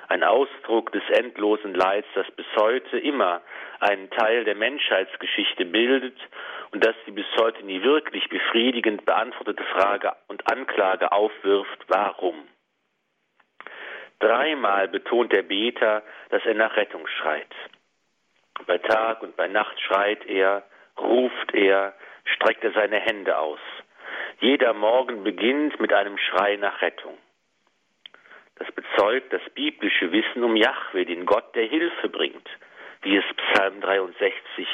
[0.08, 3.42] ein Ausdruck des endlosen Leids, das bis heute immer
[3.80, 6.16] einen Teil der Menschheitsgeschichte bildet
[6.72, 12.46] und das die bis heute nie wirklich befriedigend beantwortete Frage und Anklage aufwirft, warum?
[14.18, 17.54] Dreimal betont der Beter, dass er nach Rettung schreit.
[18.66, 20.62] Bei Tag und bei Nacht schreit er,
[20.98, 23.60] ruft er, streckt er seine Hände aus.
[24.40, 27.18] Jeder Morgen beginnt mit einem Schrei nach Rettung.
[28.56, 32.48] Das bezeugt das biblische Wissen um Jahwe, den Gott, der Hilfe bringt,
[33.02, 34.66] wie es Psalm 63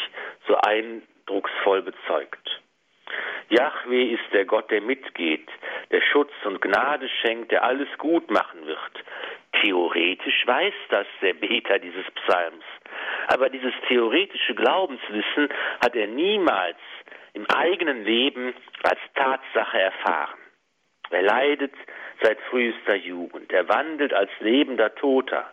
[0.47, 2.63] so eindrucksvoll bezeugt.
[3.49, 5.49] Jahwe ist der Gott, der mitgeht,
[5.91, 9.05] der Schutz und Gnade schenkt, der alles gut machen wird.
[9.61, 12.65] Theoretisch weiß das der Beter dieses Psalms.
[13.29, 15.49] Aber dieses theoretische Glaubenswissen
[15.85, 16.79] hat er niemals
[17.35, 20.39] im eigenen Leben als Tatsache erfahren.
[21.11, 21.75] Er leidet
[22.23, 23.53] seit frühester Jugend.
[23.53, 25.51] Er wandelt als lebender Toter.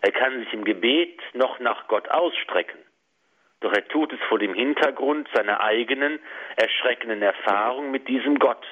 [0.00, 2.78] Er kann sich im Gebet noch nach Gott ausstrecken.
[3.60, 6.18] Doch er tut es vor dem Hintergrund seiner eigenen
[6.56, 8.66] erschreckenden Erfahrung mit diesem Gott.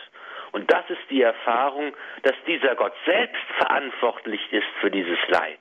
[0.53, 5.61] Und das ist die Erfahrung, dass dieser Gott selbst verantwortlich ist für dieses Leid.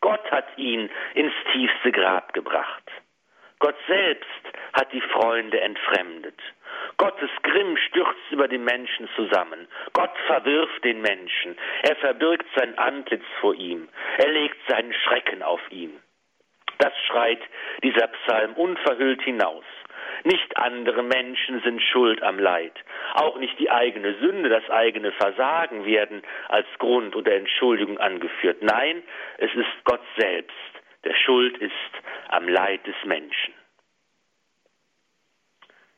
[0.00, 2.90] Gott hat ihn ins tiefste Grab gebracht.
[3.58, 4.28] Gott selbst
[4.74, 6.38] hat die Freunde entfremdet.
[6.98, 9.66] Gottes Grimm stürzt über die Menschen zusammen.
[9.92, 11.56] Gott verwirft den Menschen.
[11.82, 13.88] Er verbirgt sein Antlitz vor ihm.
[14.18, 15.98] Er legt seinen Schrecken auf ihn.
[16.78, 17.40] Das schreit
[17.82, 19.64] dieser Psalm unverhüllt hinaus.
[20.24, 22.72] Nicht andere Menschen sind schuld am Leid.
[23.14, 28.62] Auch nicht die eigene Sünde, das eigene Versagen werden als Grund oder Entschuldigung angeführt.
[28.62, 29.02] Nein,
[29.38, 30.75] es ist Gott selbst,
[31.06, 31.72] der schuld ist
[32.28, 33.54] am Leid des Menschen.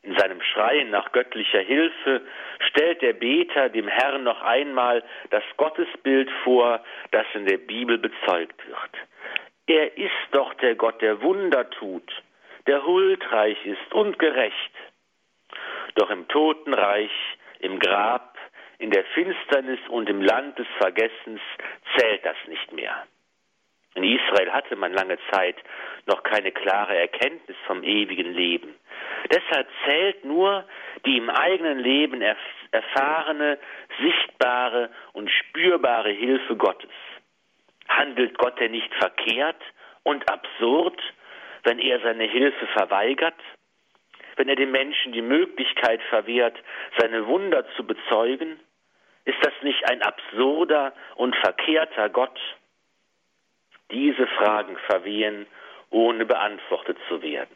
[0.03, 2.21] In seinem Schreien nach göttlicher Hilfe
[2.69, 8.65] stellt der Beter dem Herrn noch einmal das Gottesbild vor, das in der Bibel bezeugt
[8.67, 9.07] wird.
[9.67, 12.09] Er ist doch der Gott, der Wunder tut,
[12.67, 14.73] der huldreich ist und gerecht.
[15.95, 17.11] Doch im Totenreich,
[17.59, 18.37] im Grab,
[18.77, 21.41] in der Finsternis und im Land des Vergessens
[21.97, 23.05] zählt das nicht mehr.
[23.99, 25.57] In Israel hatte man lange Zeit
[26.05, 28.73] noch keine klare Erkenntnis vom ewigen Leben.
[29.29, 30.63] Deshalb zählt nur
[31.05, 32.21] die im eigenen Leben
[32.71, 33.59] erfahrene,
[34.01, 36.89] sichtbare und spürbare Hilfe Gottes.
[37.89, 39.61] Handelt Gott denn nicht verkehrt
[40.03, 41.01] und absurd,
[41.63, 43.41] wenn er seine Hilfe verweigert?
[44.37, 46.55] Wenn er den Menschen die Möglichkeit verwehrt,
[46.97, 48.61] seine Wunder zu bezeugen?
[49.25, 52.39] Ist das nicht ein absurder und verkehrter Gott?
[53.91, 55.47] Diese Fragen verwehen,
[55.89, 57.55] ohne beantwortet zu werden.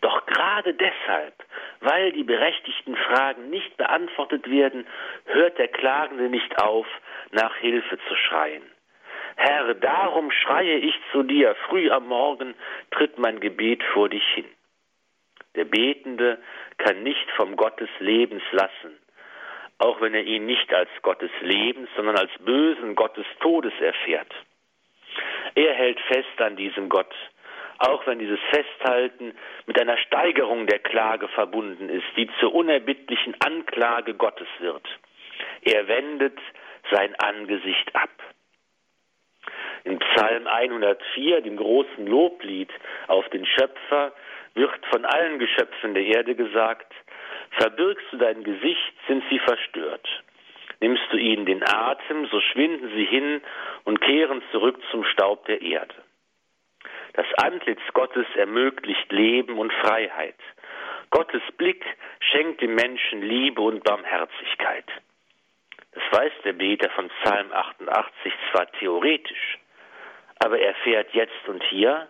[0.00, 1.34] Doch gerade deshalb,
[1.80, 4.86] weil die berechtigten Fragen nicht beantwortet werden,
[5.26, 6.86] hört der Klagende nicht auf,
[7.32, 8.62] nach Hilfe zu schreien.
[9.36, 12.54] Herr, darum schreie ich zu dir, früh am Morgen
[12.90, 14.46] tritt mein Gebet vor dich hin.
[15.54, 16.38] Der Betende
[16.78, 18.98] kann nicht vom Gott des Lebens lassen,
[19.80, 23.72] auch wenn er ihn nicht als Gott des Lebens, sondern als bösen Gott des Todes
[23.80, 24.32] erfährt.
[25.54, 27.12] Er hält fest an diesem Gott,
[27.78, 29.34] auch wenn dieses Festhalten
[29.66, 34.86] mit einer Steigerung der Klage verbunden ist, die zur unerbittlichen Anklage Gottes wird.
[35.62, 36.38] Er wendet
[36.90, 38.10] sein Angesicht ab.
[39.84, 42.70] In Psalm 104, dem großen Loblied
[43.06, 44.12] auf den Schöpfer,
[44.52, 46.92] wird von allen Geschöpfen der Erde gesagt,
[47.50, 50.08] verbirgst du dein Gesicht, sind sie verstört.
[50.80, 53.42] Nimmst du ihnen den Atem, so schwinden sie hin
[53.84, 55.94] und kehren zurück zum Staub der Erde.
[57.12, 60.38] Das Antlitz Gottes ermöglicht Leben und Freiheit.
[61.10, 61.84] Gottes Blick
[62.20, 64.86] schenkt dem Menschen Liebe und Barmherzigkeit.
[65.92, 69.58] Das weiß der Beter von Psalm 88 zwar theoretisch,
[70.38, 72.08] aber er fährt jetzt und hier,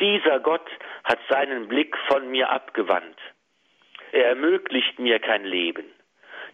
[0.00, 0.68] dieser Gott
[1.04, 3.16] hat seinen Blick von mir abgewandt.
[4.12, 5.84] Er ermöglicht mir kein Leben.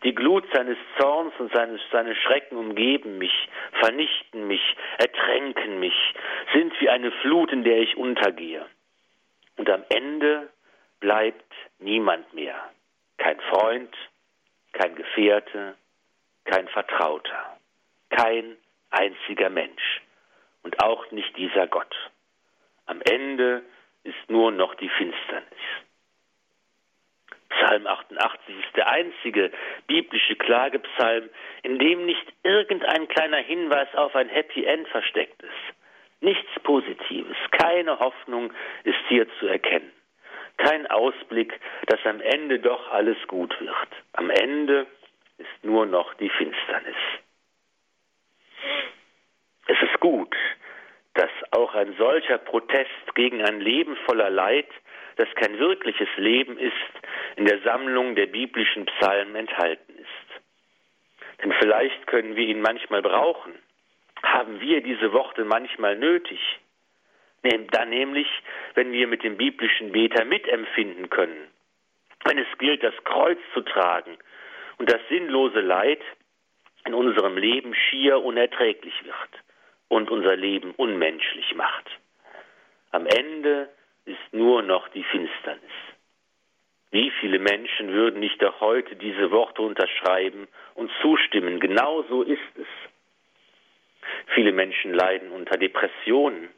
[0.04, 3.48] Die Glut seines Zorns und seines, seine Schrecken umgeben mich,
[3.80, 6.14] vernichten mich, ertränken mich,
[6.52, 8.66] sind wie eine Flut, in der ich untergehe.
[9.56, 10.50] Und am Ende
[11.00, 12.56] bleibt niemand mehr.
[13.16, 13.94] Kein Freund,
[14.72, 15.74] kein Gefährte,
[16.44, 17.56] kein Vertrauter,
[18.10, 18.56] kein
[18.90, 20.02] einziger Mensch
[20.62, 21.94] und auch nicht dieser Gott.
[22.84, 23.62] Am Ende
[24.04, 25.85] ist nur noch die Finsternis.
[27.48, 29.50] Psalm 88 ist der einzige
[29.86, 31.28] biblische Klagepsalm,
[31.62, 35.76] in dem nicht irgendein kleiner Hinweis auf ein Happy End versteckt ist.
[36.20, 38.52] Nichts Positives, keine Hoffnung
[38.84, 39.92] ist hier zu erkennen.
[40.56, 41.52] Kein Ausblick,
[41.86, 43.88] dass am Ende doch alles gut wird.
[44.14, 44.86] Am Ende
[45.38, 46.96] ist nur noch die Finsternis.
[49.66, 50.34] Es ist gut,
[51.14, 54.68] dass auch ein solcher Protest gegen ein Leben voller Leid,
[55.16, 56.72] das kein wirkliches Leben ist,
[57.36, 60.42] in der Sammlung der biblischen Psalmen enthalten ist.
[61.42, 63.52] Denn vielleicht können wir ihn manchmal brauchen,
[64.22, 66.40] haben wir diese Worte manchmal nötig.
[67.42, 68.26] Dann nämlich,
[68.74, 71.48] wenn wir mit dem biblischen Beter mitempfinden können.
[72.24, 74.18] Wenn es gilt, das Kreuz zu tragen
[74.78, 76.00] und das sinnlose Leid,
[76.86, 79.42] in unserem Leben schier unerträglich wird
[79.88, 81.86] und unser Leben unmenschlich macht.
[82.90, 83.68] Am Ende
[84.06, 85.62] ist nur noch die Finsternis.
[86.90, 91.60] Wie viele Menschen würden nicht auch heute diese Worte unterschreiben und zustimmen?
[91.60, 92.66] Genau so ist es.
[94.34, 96.48] Viele Menschen leiden unter Depressionen,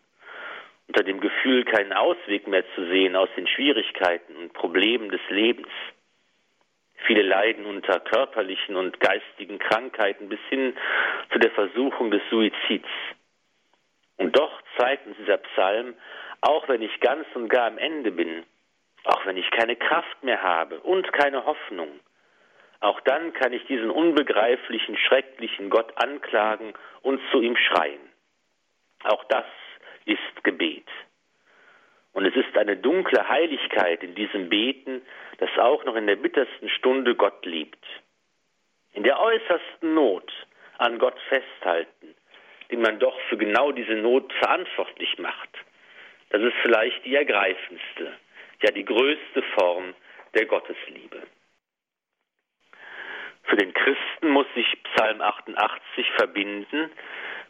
[0.86, 5.68] unter dem Gefühl, keinen Ausweg mehr zu sehen aus den Schwierigkeiten und Problemen des Lebens.
[7.06, 10.76] Viele leiden unter körperlichen und geistigen Krankheiten bis hin
[11.32, 12.88] zu der Versuchung des Suizids.
[14.18, 15.94] Und doch zeigt uns dieser Psalm,
[16.40, 18.44] auch wenn ich ganz und gar am Ende bin,
[19.04, 22.00] auch wenn ich keine Kraft mehr habe und keine Hoffnung,
[22.80, 28.00] auch dann kann ich diesen unbegreiflichen, schrecklichen Gott anklagen und zu ihm schreien.
[29.04, 29.46] Auch das
[30.04, 30.86] ist Gebet.
[32.12, 35.02] Und es ist eine dunkle Heiligkeit in diesem Beten,
[35.38, 37.84] das auch noch in der bittersten Stunde Gott liebt.
[38.92, 40.32] In der äußersten Not
[40.78, 42.14] an Gott festhalten,
[42.70, 45.50] den man doch für genau diese Not verantwortlich macht.
[46.30, 48.18] Das ist vielleicht die ergreifendste,
[48.62, 49.94] ja die größte Form
[50.34, 51.22] der Gottesliebe.
[53.44, 56.90] Für den Christen muss sich Psalm 88 verbinden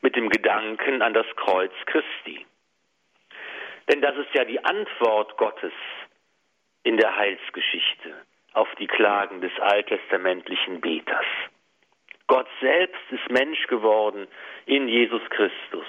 [0.01, 2.47] mit dem Gedanken an das Kreuz Christi.
[3.89, 5.73] Denn das ist ja die Antwort Gottes
[6.85, 8.15] in der Heilsgeschichte
[8.53, 11.27] auf die Klagen des alttestamentlichen Beters.
[12.29, 14.29] Gott selbst ist Mensch geworden
[14.67, 15.87] in Jesus Christus.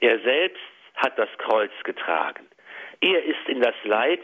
[0.00, 0.60] Er selbst
[1.00, 2.46] hat das Kreuz getragen.
[3.00, 4.20] Er ist in das Leid,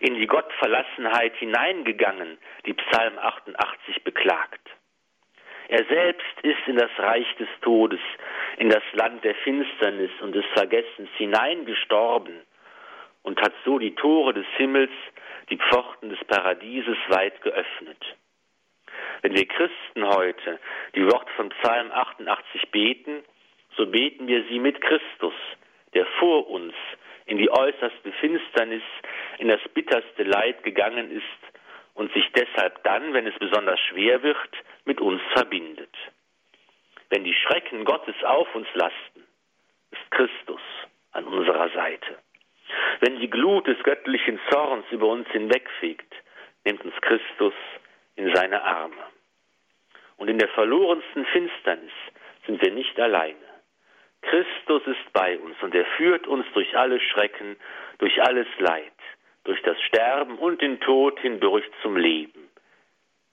[0.00, 4.60] in die Gottverlassenheit hineingegangen, die Psalm 88 beklagt.
[5.68, 8.00] Er selbst ist in das Reich des Todes,
[8.58, 12.42] in das Land der Finsternis und des Vergessens hineingestorben
[13.22, 14.90] und hat so die Tore des Himmels,
[15.50, 18.16] die Pforten des Paradieses weit geöffnet.
[19.22, 20.58] Wenn wir Christen heute
[20.94, 23.22] die Worte von Psalm 88 beten,
[23.76, 25.34] so beten wir sie mit Christus,
[25.94, 26.74] der vor uns
[27.26, 28.82] in die äußerste Finsternis,
[29.38, 31.52] in das bitterste Leid gegangen ist
[31.94, 34.50] und sich deshalb dann, wenn es besonders schwer wird,
[34.84, 35.94] mit uns verbindet.
[37.10, 39.24] Wenn die Schrecken Gottes auf uns lasten,
[39.90, 40.60] ist Christus
[41.12, 42.18] an unserer Seite.
[43.00, 46.12] Wenn die Glut des göttlichen Zorns über uns hinwegfegt,
[46.64, 47.54] nimmt uns Christus
[48.16, 49.04] in seine Arme.
[50.16, 51.92] Und in der verlorensten Finsternis
[52.46, 53.51] sind wir nicht alleine.
[54.22, 57.56] Christus ist bei uns und er führt uns durch alle Schrecken,
[57.98, 58.92] durch alles Leid,
[59.44, 62.48] durch das Sterben und den Tod hindurch zum Leben.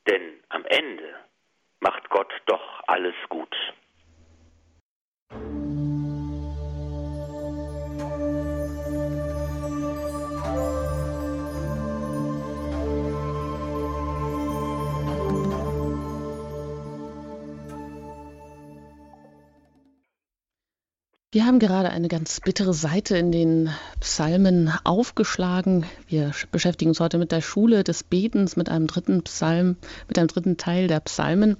[0.10, 1.16] Denn am Ende
[1.80, 3.56] macht Gott doch alles gut.
[21.40, 23.70] Wir haben gerade eine ganz bittere Seite in den
[24.02, 25.86] Psalmen aufgeschlagen.
[26.06, 29.78] Wir beschäftigen uns heute mit der Schule des Betens, mit einem dritten Psalm,
[30.10, 31.56] mit einem dritten Teil der Psalmen.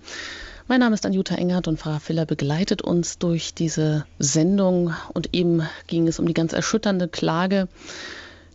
[0.68, 4.94] Mein Name ist Anjuta Engert und Pfarrer Filler begleitet uns durch diese Sendung.
[5.14, 7.70] Und eben ging es um die ganz erschütternde Klage.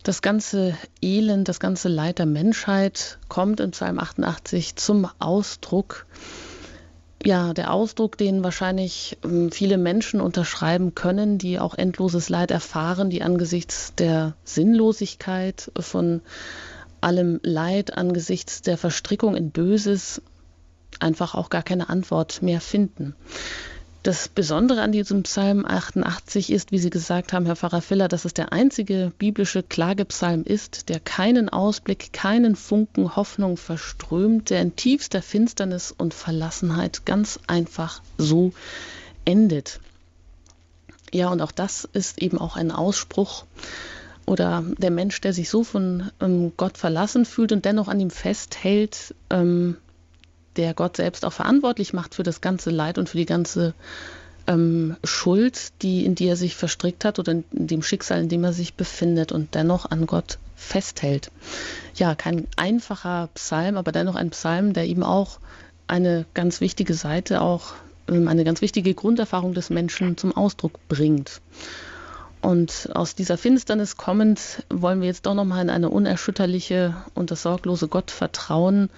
[0.03, 6.05] Das ganze Elend, das ganze Leid der Menschheit kommt in Psalm 88 zum Ausdruck
[7.25, 13.09] ja, der Ausdruck, den wahrscheinlich ähm, viele Menschen unterschreiben können, die auch endloses Leid erfahren,
[13.09, 16.21] die angesichts der Sinnlosigkeit von
[17.01, 20.21] allem Leid, angesichts der Verstrickung in Böses
[20.99, 23.15] einfach auch gar keine Antwort mehr finden.
[24.05, 28.23] Das Besondere an diesem Psalm 88 ist, wie Sie gesagt haben, Herr Pfarrer Filler, dass
[28.23, 34.75] es der einzige biblische Klagepsalm ist, der keinen Ausblick, keinen Funken Hoffnung verströmt, der in
[34.75, 38.53] tiefster Finsternis und Verlassenheit ganz einfach so
[39.25, 39.79] endet.
[41.11, 43.45] Ja, und auch das ist eben auch ein Ausspruch
[44.27, 48.11] oder der Mensch, der sich so von ähm, Gott verlassen fühlt und dennoch an ihm
[48.11, 49.77] festhält, ähm,
[50.57, 53.73] der Gott selbst auch verantwortlich macht für das ganze Leid und für die ganze
[54.47, 58.29] ähm, Schuld, die, in die er sich verstrickt hat oder in, in dem Schicksal, in
[58.29, 61.31] dem er sich befindet und dennoch an Gott festhält.
[61.95, 65.39] Ja, kein einfacher Psalm, aber dennoch ein Psalm, der eben auch
[65.87, 67.73] eine ganz wichtige Seite, auch
[68.07, 71.41] ähm, eine ganz wichtige Grunderfahrung des Menschen zum Ausdruck bringt.
[72.41, 77.41] Und aus dieser Finsternis kommend wollen wir jetzt doch nochmal in eine unerschütterliche und das
[77.41, 78.91] sorglose Gott vertrauen,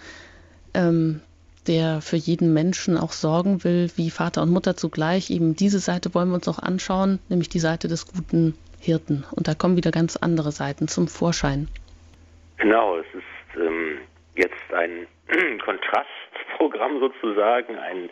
[0.73, 1.21] ähm,
[1.67, 5.29] der für jeden Menschen auch sorgen will, wie Vater und Mutter zugleich.
[5.29, 9.25] Eben diese Seite wollen wir uns auch anschauen, nämlich die Seite des guten Hirten.
[9.35, 11.67] Und da kommen wieder ganz andere Seiten zum Vorschein.
[12.57, 13.99] Genau, es ist ähm,
[14.35, 15.07] jetzt ein
[15.59, 18.09] Kontrastprogramm sozusagen, ein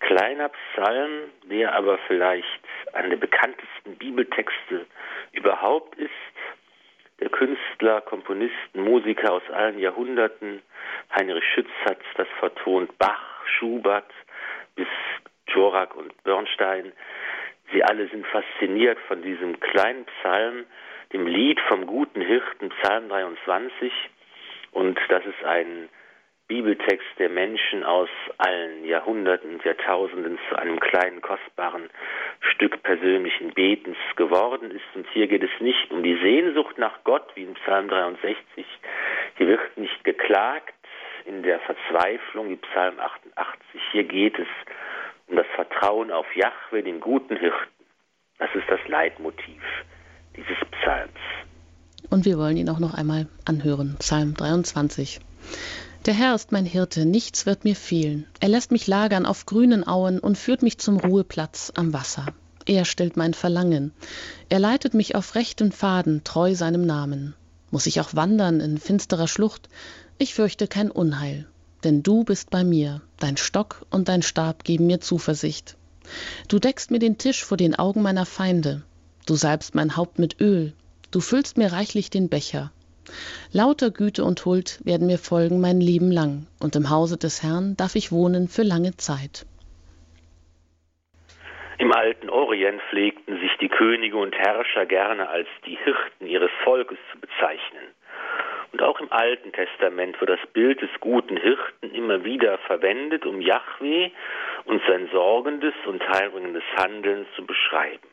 [0.00, 2.46] kleiner Psalm, der aber vielleicht
[2.92, 4.86] einer der bekanntesten Bibeltexte
[5.32, 6.10] überhaupt ist.
[7.28, 10.62] Künstler, Komponisten, Musiker aus allen Jahrhunderten,
[11.14, 14.10] Heinrich Schütz hat das vertont, Bach, Schubert
[14.76, 14.88] bis
[15.46, 16.92] Dvorak und Bernstein.
[17.72, 20.64] Sie alle sind fasziniert von diesem kleinen Psalm,
[21.12, 23.92] dem Lied vom guten Hirten, Psalm 23.
[24.72, 25.88] Und das ist ein
[26.50, 31.88] Bibeltext der Menschen aus allen Jahrhunderten und Jahrtausenden zu einem kleinen, kostbaren
[32.40, 34.96] Stück persönlichen Betens geworden ist.
[34.96, 38.66] Und hier geht es nicht um die Sehnsucht nach Gott, wie in Psalm 63.
[39.36, 40.74] Hier wird nicht geklagt
[41.24, 43.80] in der Verzweiflung, wie Psalm 88.
[43.92, 44.48] Hier geht es
[45.28, 47.84] um das Vertrauen auf Jahwe, den guten Hirten.
[48.38, 49.62] Das ist das Leitmotiv
[50.36, 51.12] dieses Psalms.
[52.10, 53.94] Und wir wollen ihn auch noch einmal anhören.
[54.00, 55.20] Psalm 23.
[56.06, 58.26] Der Herr ist mein Hirte, nichts wird mir fehlen.
[58.40, 62.26] Er lässt mich lagern auf grünen Auen und führt mich zum Ruheplatz am Wasser.
[62.64, 63.92] Er stillt mein Verlangen.
[64.48, 67.34] Er leitet mich auf rechten Pfaden, treu seinem Namen.
[67.70, 69.68] Muss ich auch wandern in finsterer Schlucht?
[70.16, 71.46] Ich fürchte kein Unheil,
[71.84, 73.02] denn du bist bei mir.
[73.18, 75.76] Dein Stock und dein Stab geben mir Zuversicht.
[76.48, 78.82] Du deckst mir den Tisch vor den Augen meiner Feinde.
[79.26, 80.72] Du salbst mein Haupt mit Öl.
[81.10, 82.72] Du füllst mir reichlich den Becher.
[83.52, 87.76] Lauter Güte und Huld werden mir folgen mein Leben lang, und im Hause des Herrn
[87.76, 89.46] darf ich wohnen für lange Zeit.
[91.78, 96.98] Im alten Orient pflegten sich die Könige und Herrscher gerne als die Hirten ihres Volkes
[97.10, 97.94] zu bezeichnen.
[98.72, 103.40] Und auch im Alten Testament wird das Bild des guten Hirten immer wieder verwendet, um
[103.40, 104.10] Yahweh
[104.66, 108.09] und sein sorgendes und heilbringendes Handeln zu beschreiben.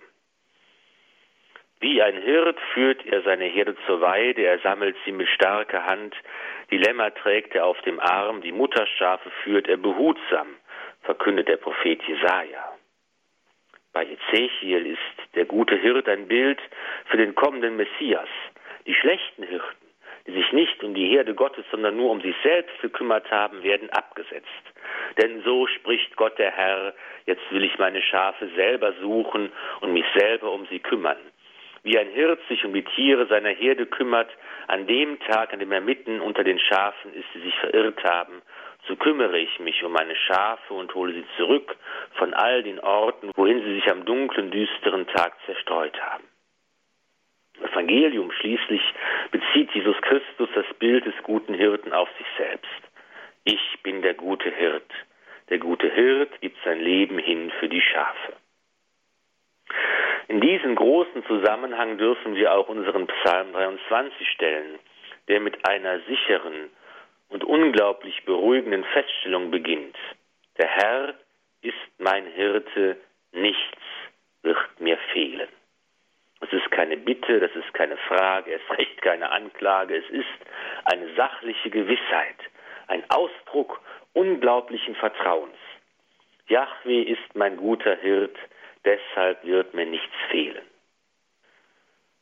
[1.80, 6.16] Wie ein Hirt führt er seine Herde zur Weide, er sammelt sie mit starker Hand,
[6.72, 10.48] die Lämmer trägt er auf dem Arm, die Mutterschafe führt er behutsam,
[11.04, 12.74] verkündet der Prophet Jesaja.
[13.94, 16.60] Bei Ezechiel ist der gute Hirt ein Bild
[17.06, 18.30] für den kommenden Messias.
[18.88, 19.88] Die schlechten Hirten,
[20.26, 23.92] die sich nicht um die Herde Gottes, sondern nur um sich selbst gekümmert haben, werden
[23.92, 24.48] abgesetzt.
[25.22, 26.96] Denn so spricht Gott der Herr,
[27.28, 29.52] jetzt will ich meine Schafe selber suchen
[29.82, 31.18] und mich selber um sie kümmern
[31.88, 34.30] wie ein Hirt sich um die Tiere seiner Herde kümmert,
[34.68, 38.42] an dem Tag, an dem er mitten unter den Schafen ist, die sich verirrt haben,
[38.88, 41.76] so kümmere ich mich um meine Schafe und hole sie zurück
[42.16, 46.26] von all den Orten, wohin sie sich am dunklen, düsteren Tag zerstreut haben.
[47.58, 48.82] Im Evangelium schließlich
[49.32, 52.82] bezieht Jesus Christus das Bild des guten Hirten auf sich selbst.
[53.46, 54.92] Ich bin der gute Hirt.
[55.50, 58.34] Der gute Hirt gibt sein Leben hin für die Schafe.
[60.30, 64.78] In diesen großen Zusammenhang dürfen wir auch unseren Psalm 23 stellen,
[65.30, 66.70] der mit einer sicheren
[67.30, 69.96] und unglaublich beruhigenden Feststellung beginnt.
[70.58, 71.14] Der Herr
[71.62, 72.98] ist mein Hirte,
[73.32, 73.80] nichts
[74.42, 75.48] wird mir fehlen.
[76.42, 80.26] Es ist keine Bitte, das ist keine Frage, es ist recht keine Anklage, es ist
[80.86, 82.38] eine sachliche Gewissheit,
[82.88, 83.80] ein Ausdruck
[84.14, 85.58] unglaublichen Vertrauens.
[86.48, 88.38] Yahweh ist mein guter Hirt,
[88.88, 90.66] deshalb wird mir nichts fehlen.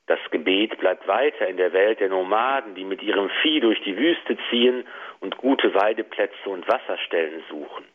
[0.07, 3.97] Das Gebet bleibt weiter in der Welt der Nomaden, die mit ihrem Vieh durch die
[3.97, 4.85] Wüste ziehen
[5.19, 7.85] und gute Weideplätze und Wasserstellen suchen.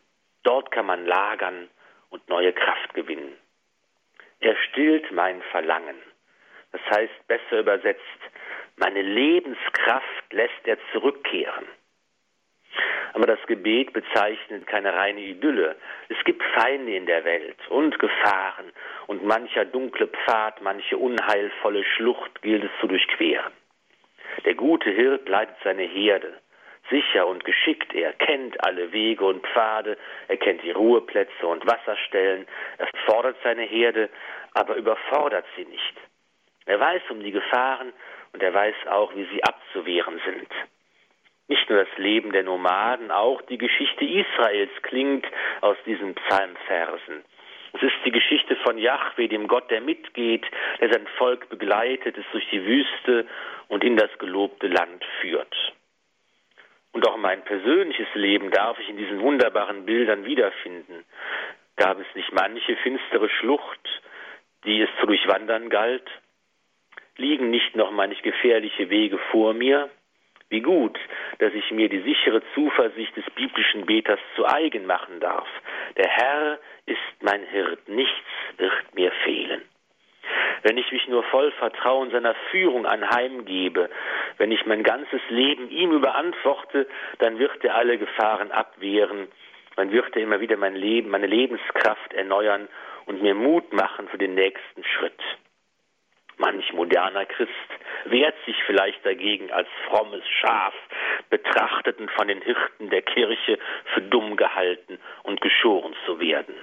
[0.43, 1.69] Dort kann man lagern
[2.09, 3.37] und neue Kraft gewinnen.
[4.39, 5.95] Er stillt mein Verlangen.
[6.71, 8.01] Das heißt besser übersetzt,
[8.77, 11.67] meine Lebenskraft lässt er zurückkehren.
[13.13, 15.75] Aber das Gebet bezeichnet keine reine Idylle.
[16.09, 18.71] Es gibt Feinde in der Welt und Gefahren
[19.07, 23.51] und mancher dunkle Pfad, manche unheilvolle Schlucht gilt es zu durchqueren.
[24.45, 26.39] Der gute Hirt leitet seine Herde.
[26.89, 29.97] Sicher und geschickt, er kennt alle Wege und Pfade,
[30.27, 32.47] er kennt die Ruheplätze und Wasserstellen,
[32.77, 34.09] er fordert seine Herde,
[34.53, 35.95] aber überfordert sie nicht.
[36.65, 37.93] Er weiß um die Gefahren
[38.33, 40.49] und er weiß auch, wie sie abzuwehren sind.
[41.51, 45.27] Nicht nur das Leben der Nomaden, auch die Geschichte Israels klingt
[45.59, 47.25] aus diesen Psalmversen.
[47.73, 50.45] Es ist die Geschichte von Yahweh, dem Gott, der mitgeht,
[50.79, 53.27] der sein Volk begleitet, es durch die Wüste
[53.67, 55.53] und in das gelobte Land führt.
[56.93, 61.03] Und auch mein persönliches Leben darf ich in diesen wunderbaren Bildern wiederfinden.
[61.75, 64.01] Gab es nicht manche finstere Schlucht,
[64.63, 66.09] die es zu durchwandern galt?
[67.17, 69.89] Liegen nicht noch manche gefährliche Wege vor mir?
[70.51, 70.99] Wie gut,
[71.39, 75.47] dass ich mir die sichere Zuversicht des biblischen Beters zu eigen machen darf.
[75.95, 78.27] Der Herr ist mein Hirt, nichts
[78.57, 79.61] wird mir fehlen.
[80.63, 83.89] Wenn ich mich nur voll Vertrauen seiner Führung anheimgebe,
[84.39, 86.85] wenn ich mein ganzes Leben ihm überantworte,
[87.19, 89.29] dann wird er alle Gefahren abwehren,
[89.77, 92.67] Man wird ja immer wieder mein Leben, meine Lebenskraft erneuern
[93.05, 95.21] und mir Mut machen für den nächsten Schritt.
[96.37, 97.51] Manch moderner Christ
[98.05, 100.73] wehrt sich vielleicht dagegen, als frommes Schaf
[101.29, 103.59] betrachtet und von den Hirten der Kirche
[103.93, 106.55] für dumm gehalten und geschoren zu werden.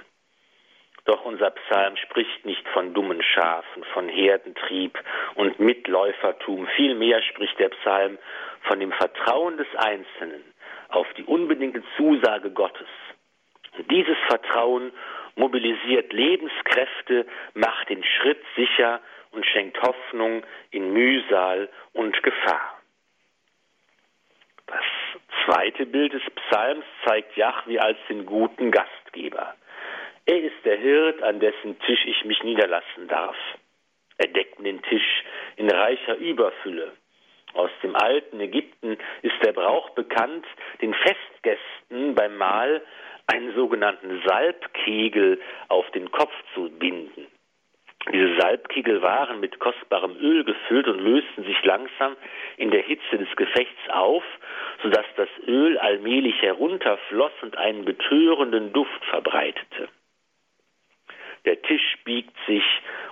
[1.05, 4.95] Doch unser Psalm spricht nicht von dummen Schafen, von Herdentrieb
[5.35, 6.67] und Mitläufertum.
[6.75, 8.19] Vielmehr spricht der Psalm
[8.61, 10.43] von dem Vertrauen des Einzelnen
[10.89, 12.87] auf die unbedingte Zusage Gottes.
[13.77, 14.91] Und dieses Vertrauen
[15.35, 18.99] mobilisiert Lebenskräfte, macht den Schritt sicher
[19.31, 22.79] und schenkt Hoffnung in Mühsal und Gefahr.
[24.67, 24.83] Das
[25.45, 29.55] zweite Bild des Psalms zeigt Jahwe als den guten Gastgeber.
[30.25, 33.35] Er ist der Hirt, an dessen Tisch ich mich niederlassen darf.
[34.19, 35.23] Er deckt den Tisch
[35.55, 36.93] in reicher Überfülle.
[37.53, 40.45] Aus dem alten Ägypten ist der Brauch bekannt,
[40.81, 42.83] den Festgästen beim Mahl
[43.25, 47.27] einen sogenannten Salbkegel auf den Kopf zu binden.
[48.07, 52.15] Diese Salbkegel waren mit kostbarem Öl gefüllt und lösten sich langsam
[52.57, 54.23] in der Hitze des Gefechts auf,
[54.81, 59.89] sodass das Öl allmählich herunterfloss und einen betörenden Duft verbreitete.
[61.45, 62.63] Der Tisch biegt sich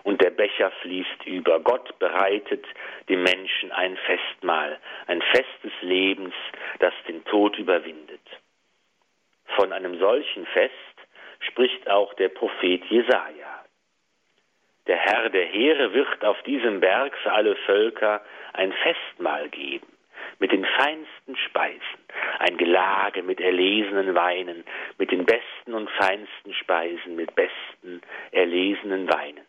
[0.03, 1.59] und der Becher fließt über.
[1.59, 2.65] Gott bereitet
[3.09, 6.33] dem Menschen ein Festmahl, ein Fest des Lebens,
[6.79, 8.21] das den Tod überwindet.
[9.55, 10.73] Von einem solchen Fest
[11.39, 13.66] spricht auch der Prophet Jesaja.
[14.87, 18.21] Der Herr der Heere wird auf diesem Berg für alle Völker
[18.53, 19.87] ein Festmahl geben,
[20.39, 21.99] mit den feinsten Speisen,
[22.39, 24.63] ein Gelage mit erlesenen Weinen,
[24.97, 29.45] mit den besten und feinsten Speisen, mit besten erlesenen Weinen.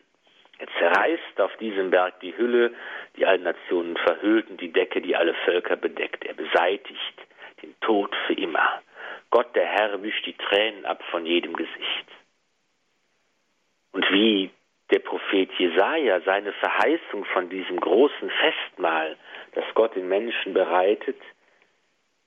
[0.57, 2.73] Er zerreißt auf diesem Berg die Hülle,
[3.15, 6.25] die alle Nationen verhüllt und die Decke, die alle Völker bedeckt.
[6.25, 7.15] Er beseitigt
[7.61, 8.81] den Tod für immer.
[9.29, 12.05] Gott der Herr wischt die Tränen ab von jedem Gesicht.
[13.93, 14.51] Und wie
[14.91, 19.17] der Prophet Jesaja seine Verheißung von diesem großen Festmahl,
[19.53, 21.17] das Gott den Menschen bereitet,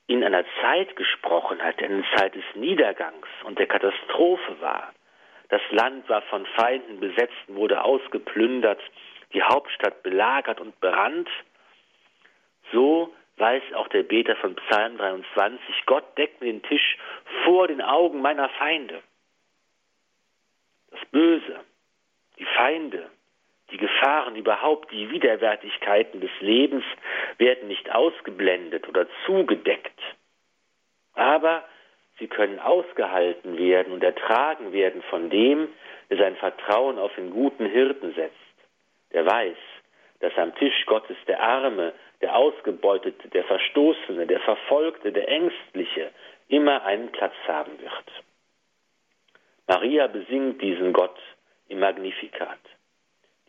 [0.07, 4.93] in einer Zeit gesprochen hat, in einer Zeit des Niedergangs und der Katastrophe war.
[5.49, 8.81] Das Land war von Feinden besetzt, wurde ausgeplündert,
[9.33, 11.29] die Hauptstadt belagert und berannt.
[12.71, 16.97] So weiß auch der Beter von Psalm 23, Gott deckt mir den Tisch
[17.43, 19.01] vor den Augen meiner Feinde.
[20.91, 21.59] Das Böse,
[22.37, 23.09] die Feinde,
[23.71, 26.83] die Gefahren überhaupt, die Widerwärtigkeiten des Lebens
[27.37, 29.99] werden nicht ausgeblendet oder zugedeckt.
[31.13, 31.63] Aber
[32.19, 35.69] sie können ausgehalten werden und ertragen werden von dem,
[36.09, 38.35] der sein Vertrauen auf den guten Hirten setzt,
[39.11, 39.57] der weiß,
[40.19, 46.11] dass am Tisch Gottes der Arme, der Ausgebeutete, der Verstoßene, der Verfolgte, der Ängstliche
[46.47, 48.23] immer einen Platz haben wird.
[49.67, 51.17] Maria besingt diesen Gott
[51.67, 52.59] im Magnificat.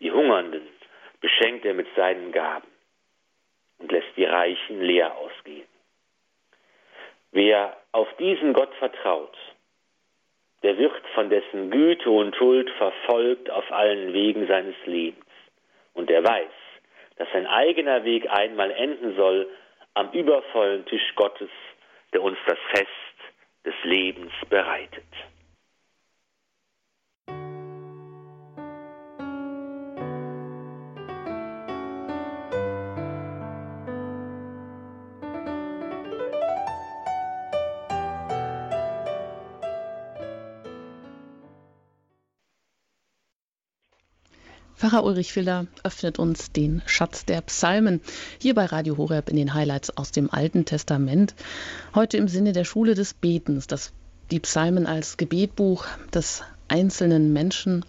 [0.00, 0.66] Die Hungernden
[1.20, 2.68] beschenkt er mit seinen Gaben
[3.78, 5.68] und lässt die Reichen leer ausgehen.
[7.32, 9.36] Wer auf diesen Gott vertraut,
[10.62, 15.24] der wird von dessen Güte und Huld verfolgt auf allen Wegen seines Lebens.
[15.92, 16.52] Und er weiß,
[17.16, 19.48] dass sein eigener Weg einmal enden soll
[19.94, 21.50] am übervollen Tisch Gottes,
[22.12, 22.88] der uns das Fest
[23.64, 25.04] des Lebens bereitet.
[44.84, 48.02] Pfarrer Ulrich Filler öffnet uns den Schatz der Psalmen
[48.38, 51.34] hier bei Radio Horeb in den Highlights aus dem Alten Testament.
[51.94, 53.92] Heute im Sinne der Schule des Betens, das
[54.30, 57.86] die Psalmen als Gebetbuch des einzelnen Menschen,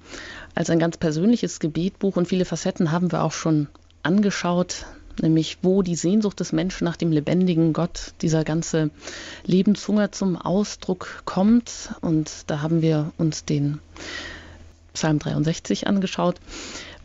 [0.53, 3.67] als ein ganz persönliches Gebetbuch und viele Facetten haben wir auch schon
[4.01, 4.85] angeschaut,
[5.21, 8.89] nämlich wo die Sehnsucht des Menschen nach dem lebendigen Gott, dieser ganze
[9.43, 11.93] Lebenshunger zum Ausdruck kommt.
[11.99, 13.81] Und da haben wir uns den
[14.95, 16.37] Psalm 63 angeschaut,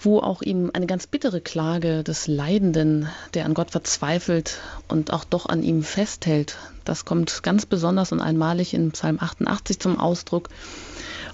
[0.01, 5.25] wo auch ihm eine ganz bittere Klage des Leidenden, der an Gott verzweifelt und auch
[5.25, 10.49] doch an ihm festhält, das kommt ganz besonders und einmalig in Psalm 88 zum Ausdruck.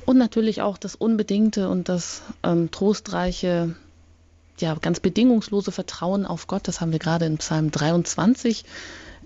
[0.04, 3.74] Und natürlich auch das unbedingte und das ähm, trostreiche,
[4.58, 8.64] ja, ganz bedingungslose Vertrauen auf Gott, das haben wir gerade in Psalm 23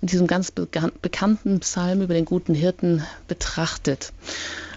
[0.00, 4.12] in diesem ganz bekannten Psalm über den guten Hirten betrachtet.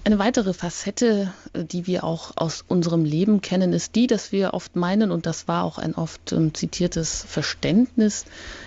[0.05, 4.75] Eine weitere Facette, die wir auch aus unserem Leben kennen, ist die, dass wir oft
[4.75, 8.25] meinen, und das war auch ein oft ähm, zitiertes Verständnis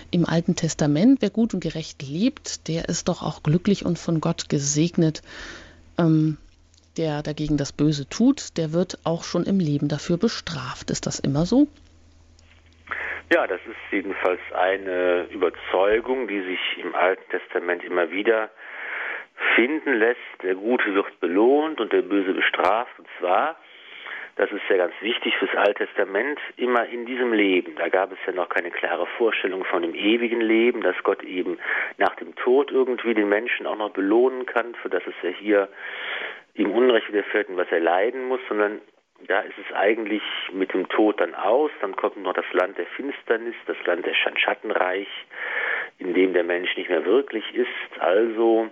[0.09, 4.19] im Alten Testament, wer gut und gerecht lebt, der ist doch auch glücklich und von
[4.19, 5.21] Gott gesegnet.
[5.99, 6.37] ähm,
[6.97, 10.91] der dagegen das Böse tut, der wird auch schon im Leben dafür bestraft.
[10.91, 11.67] Ist das immer so?
[13.29, 18.49] Ja, das ist jedenfalls eine Überzeugung, die sich im Alten Testament immer wieder
[19.55, 20.19] finden lässt.
[20.43, 22.97] Der Gute wird belohnt und der Böse bestraft.
[22.97, 23.57] Und zwar,
[24.37, 27.75] das ist ja ganz wichtig fürs Alte Testament, immer in diesem Leben.
[27.75, 31.59] Da gab es ja noch keine klare Vorstellung von dem ewigen Leben, dass Gott eben
[31.97, 35.69] nach dem Tod irgendwie den Menschen auch noch belohnen kann, für das es ja hier
[36.55, 38.79] ihm Unrecht widerfährt und was er leiden muss, sondern
[39.25, 41.71] da ist es eigentlich mit dem Tod dann aus.
[41.81, 45.07] Dann kommt noch das Land der Finsternis, das Land der Schattenreich,
[45.99, 47.99] in dem der Mensch nicht mehr wirklich ist.
[47.99, 48.69] Also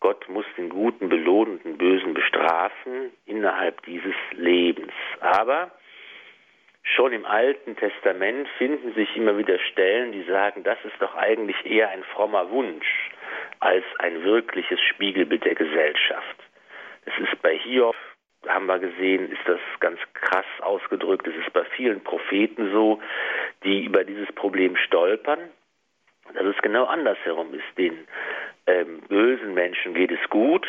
[0.00, 4.92] Gott muss den Guten belohnen und den Bösen bestrafen innerhalb dieses Lebens.
[5.20, 5.72] Aber
[6.82, 11.64] schon im Alten Testament finden sich immer wieder Stellen, die sagen, das ist doch eigentlich
[11.64, 13.10] eher ein frommer Wunsch
[13.60, 16.36] als ein wirkliches Spiegelbild der Gesellschaft.
[17.06, 17.96] Es ist bei Hiob,
[18.46, 21.26] haben wir gesehen, ist das ganz krass ausgedrückt.
[21.26, 23.00] Es ist bei vielen Propheten so,
[23.64, 25.40] die über dieses Problem stolpern,
[26.34, 27.76] dass es genau andersherum ist.
[27.76, 28.06] Den
[28.66, 30.66] ähm, bösen Menschen geht es gut,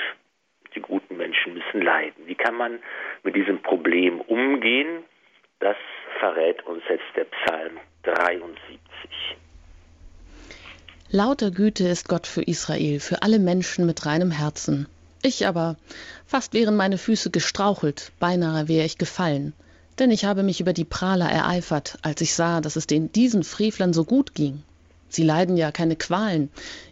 [0.76, 2.26] die guten Menschen müssen leiden.
[2.26, 2.80] Wie kann man
[3.24, 5.03] mit diesem Problem umgehen?
[5.59, 5.78] Das
[6.20, 8.80] verrät uns jetzt der Psalm 73.
[11.11, 14.88] Lauter Güte ist Gott für Israel, für alle Menschen mit reinem Herzen.
[15.22, 15.76] Ich aber,
[16.26, 19.53] fast wären meine Füße gestrauchelt, beinahe wäre ich gefallen,
[19.99, 23.43] denn ich habe mich über die Prahler ereifert, als ich sah, dass es den diesen
[23.43, 24.63] Frevlern so gut ging.
[25.09, 26.49] Sie leiden ja keine Qualen,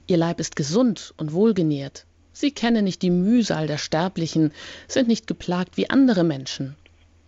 [0.08, 2.06] ihr Leib ist gesund und wohlgenährt.
[2.34, 4.52] Sie kennen nicht die Mühsal der Sterblichen,
[4.88, 6.76] sind nicht geplagt wie andere Menschen.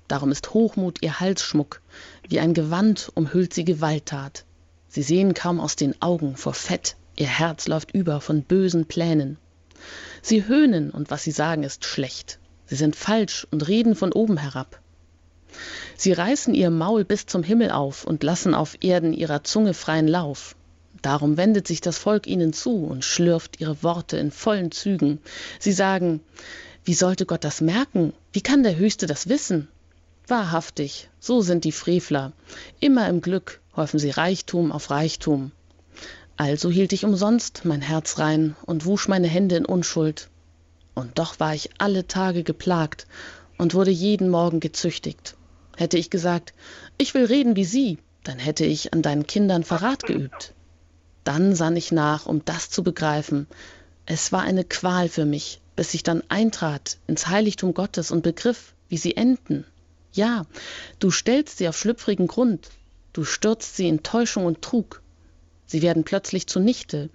[0.10, 1.82] Darum ist Hochmut ihr Halsschmuck,
[2.28, 4.44] wie ein Gewand umhüllt sie Gewalttat.
[4.90, 9.38] Sie sehen kaum aus den Augen vor Fett, ihr Herz läuft über von bösen Plänen.
[10.22, 12.40] Sie höhnen, und was sie sagen, ist schlecht.
[12.66, 14.80] Sie sind falsch und reden von oben herab.
[15.98, 20.08] Sie reißen ihr Maul bis zum Himmel auf und lassen auf Erden ihrer Zunge freien
[20.08, 20.56] Lauf.
[21.02, 25.20] Darum wendet sich das Volk ihnen zu und schlürft ihre Worte in vollen Zügen.
[25.60, 26.22] Sie sagen,
[26.84, 28.14] wie sollte Gott das merken?
[28.34, 29.68] Wie kann der Höchste das wissen?
[30.28, 32.34] Wahrhaftig, so sind die Frevler.
[32.80, 35.52] Immer im Glück häufen sie Reichtum auf Reichtum.
[36.40, 40.30] Also hielt ich umsonst mein Herz rein und wusch meine Hände in Unschuld.
[40.96, 43.08] Und doch war ich alle Tage geplagt
[43.58, 45.36] und wurde jeden Morgen gezüchtigt.
[45.76, 46.54] Hätte ich gesagt,
[46.98, 50.54] ich will reden wie Sie, dann hätte ich an deinen Kindern Verrat geübt.
[51.26, 53.46] Dann sann ich nach, um das zu begreifen.
[54.06, 58.74] Es war eine Qual für mich, bis ich dann eintrat ins Heiligtum Gottes und begriff,
[58.88, 59.66] wie sie enden.
[60.14, 60.46] Ja,
[61.00, 62.70] du stellst sie auf schlüpfrigen Grund,
[63.12, 65.02] du stürzt sie in Täuschung und Trug,
[65.72, 67.12] Sie werden plötzlich zunichte,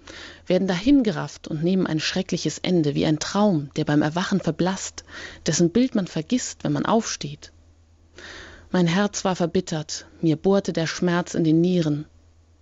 [0.47, 5.03] werden dahingerafft und nehmen ein schreckliches Ende, wie ein Traum, der beim Erwachen verblasst,
[5.45, 7.51] dessen Bild man vergisst, wenn man aufsteht.
[8.71, 12.05] Mein Herz war verbittert, mir bohrte der Schmerz in den Nieren.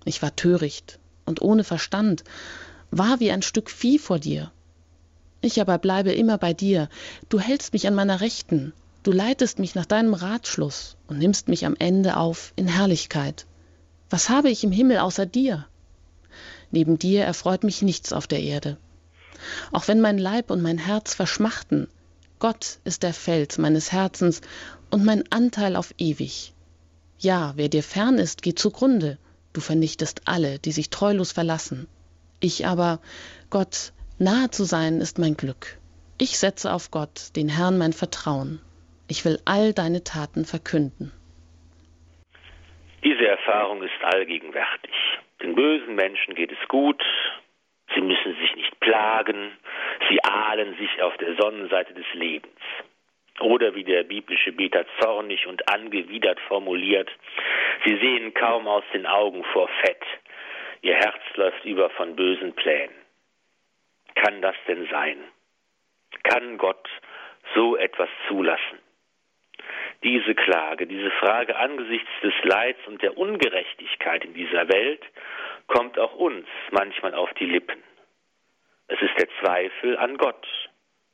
[0.03, 2.23] Ich war töricht und ohne Verstand,
[2.89, 4.51] war wie ein Stück Vieh vor dir.
[5.41, 6.89] Ich aber bleibe immer bei dir,
[7.29, 8.73] du hältst mich an meiner Rechten,
[9.03, 13.45] du leitest mich nach deinem Ratschluss und nimmst mich am Ende auf in Herrlichkeit.
[14.09, 15.67] Was habe ich im Himmel außer dir?
[16.73, 18.77] Neben dir erfreut mich nichts auf der Erde.
[19.71, 21.87] Auch wenn mein Leib und mein Herz verschmachten,
[22.39, 24.41] Gott ist der Fels meines Herzens
[24.89, 26.51] und mein Anteil auf ewig.
[27.19, 29.19] Ja, wer dir fern ist, geht zugrunde.
[29.53, 31.85] Du vernichtest alle, die sich treulos verlassen.
[32.39, 32.99] Ich aber,
[33.51, 35.77] Gott, nahe zu sein, ist mein Glück.
[36.17, 38.59] Ich setze auf Gott, den Herrn, mein Vertrauen.
[39.07, 41.11] Ich will all deine Taten verkünden.
[43.53, 44.95] Erfahrung ist allgegenwärtig.
[45.43, 47.03] Den bösen Menschen geht es gut,
[47.93, 49.55] sie müssen sich nicht plagen,
[50.09, 52.59] sie ahlen sich auf der Sonnenseite des Lebens.
[53.41, 57.11] Oder wie der biblische Beter zornig und angewidert formuliert,
[57.85, 60.03] sie sehen kaum aus den Augen vor Fett,
[60.81, 62.95] ihr Herz läuft über von bösen Plänen.
[64.15, 65.17] Kann das denn sein?
[66.23, 66.89] Kann Gott
[67.53, 68.79] so etwas zulassen?
[70.03, 75.01] Diese Klage, diese Frage angesichts des Leids und der Ungerechtigkeit in dieser Welt
[75.67, 77.81] kommt auch uns manchmal auf die Lippen.
[78.87, 80.45] Es ist der Zweifel an Gott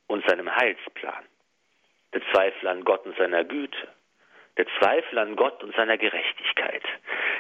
[0.08, 1.24] und seinem Heilsplan,
[2.14, 3.88] der Zweifel an Gott und seiner Güte,
[4.58, 6.84] der Zweifel an Gott und seiner Gerechtigkeit.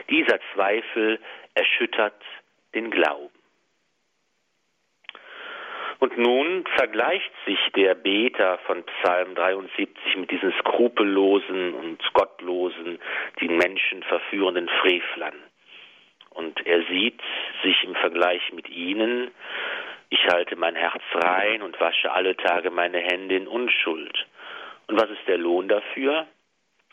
[0.09, 1.19] Dieser Zweifel
[1.55, 2.21] erschüttert
[2.75, 3.38] den Glauben.
[5.99, 12.99] Und nun vergleicht sich der Beter von Psalm 73 mit diesen skrupellosen und gottlosen,
[13.41, 15.35] die Menschen verführenden Frevlern.
[16.29, 17.21] Und er sieht
[17.63, 19.31] sich im Vergleich mit ihnen
[20.09, 24.25] Ich halte mein Herz rein und wasche alle Tage meine Hände in Unschuld.
[24.87, 26.27] Und was ist der Lohn dafür?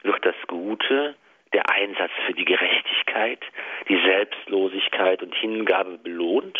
[0.02, 1.14] Wird das Gute,
[1.52, 3.40] der Einsatz für die Gerechtigkeit,
[3.88, 6.58] die Selbstlosigkeit und Hingabe belohnt?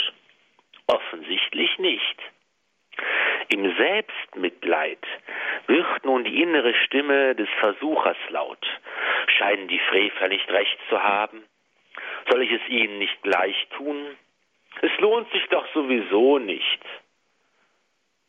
[0.87, 2.23] Offensichtlich nicht.
[3.49, 5.07] Im Selbstmitleid
[5.67, 8.67] wird nun die innere Stimme des Versuchers laut.
[9.39, 11.45] Scheinen die Frevler nicht recht zu haben?
[12.31, 14.17] Soll ich es ihnen nicht gleich tun?
[14.83, 16.81] Es lohnt sich doch sowieso nicht.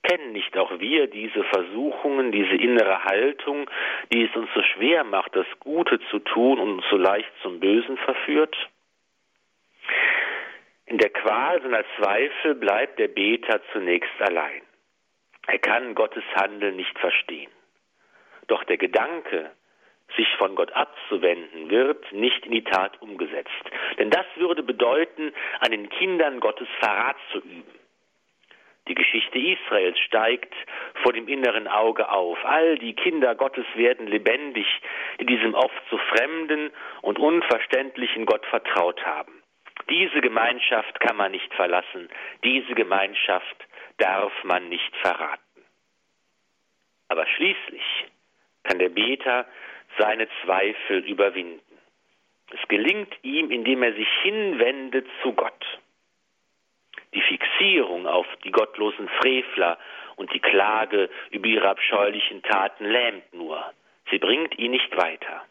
[0.03, 3.70] Kennen nicht auch wir diese Versuchungen, diese innere Haltung,
[4.13, 7.59] die es uns so schwer macht, das Gute zu tun und uns so leicht zum
[7.59, 8.55] Bösen verführt?
[10.88, 14.61] In der Qual seiner Zweifel bleibt der Beter zunächst allein.
[15.45, 17.51] Er kann Gottes Handeln nicht verstehen.
[18.47, 19.51] Doch der Gedanke,
[20.15, 23.51] sich von Gott abzuwenden, wird nicht in die Tat umgesetzt.
[23.99, 27.79] Denn das würde bedeuten, an den Kindern Gottes Verrat zu üben.
[28.88, 30.53] Die Geschichte Israels steigt
[31.03, 32.38] vor dem inneren Auge auf.
[32.45, 34.65] All die Kinder Gottes werden lebendig
[35.17, 36.71] in diesem oft so fremden
[37.01, 39.43] und unverständlichen Gott vertraut haben.
[39.89, 42.09] Diese Gemeinschaft kann man nicht verlassen,
[42.43, 43.67] diese Gemeinschaft
[43.97, 45.41] darf man nicht verraten.
[47.07, 48.05] Aber schließlich
[48.63, 49.45] kann der Beter
[49.97, 51.61] seine Zweifel überwinden.
[52.51, 55.65] Es gelingt ihm, indem er sich hinwendet zu Gott.
[57.13, 59.77] Die Fixierung auf die gottlosen Frevler
[60.17, 63.73] und die Klage über ihre abscheulichen Taten lähmt nur.
[64.09, 65.45] Sie bringt ihn nicht weiter.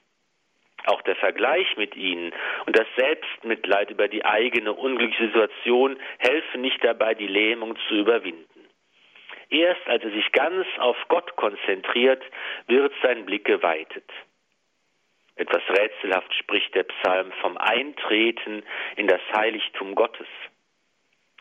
[0.86, 2.32] Auch der Vergleich mit ihnen
[2.66, 8.46] und das Selbstmitleid über die eigene unglückliche Situation helfen nicht dabei, die Lähmung zu überwinden.
[9.50, 12.22] Erst als er sich ganz auf Gott konzentriert,
[12.68, 14.08] wird sein Blick geweitet.
[15.34, 18.62] Etwas rätselhaft spricht der Psalm vom Eintreten
[18.96, 20.28] in das Heiligtum Gottes.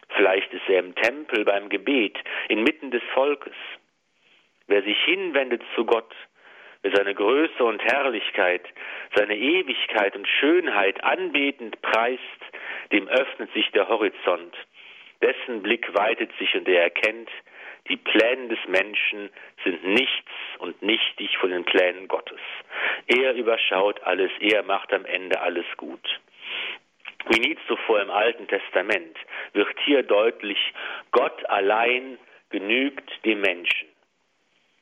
[0.10, 2.18] Vielleicht ist er im Tempel beim Gebet,
[2.50, 3.56] inmitten des Volkes.
[4.68, 6.14] Wer sich hinwendet zu Gott,
[6.94, 8.64] seine Größe und Herrlichkeit,
[9.16, 12.22] seine Ewigkeit und Schönheit anbetend preist,
[12.92, 14.56] dem öffnet sich der Horizont.
[15.22, 17.30] Dessen Blick weitet sich und er erkennt,
[17.90, 19.30] die Pläne des Menschen
[19.64, 22.40] sind nichts und nichtig von den Plänen Gottes.
[23.08, 26.20] Er überschaut alles, er macht am Ende alles gut.
[27.30, 29.18] Wie nie zuvor im Alten Testament
[29.54, 30.60] wird hier deutlich,
[31.12, 32.18] Gott allein
[32.50, 33.88] genügt dem Menschen.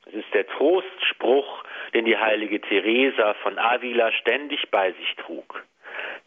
[0.05, 1.62] Es ist der Trostspruch,
[1.93, 5.63] den die heilige Teresa von Avila ständig bei sich trug.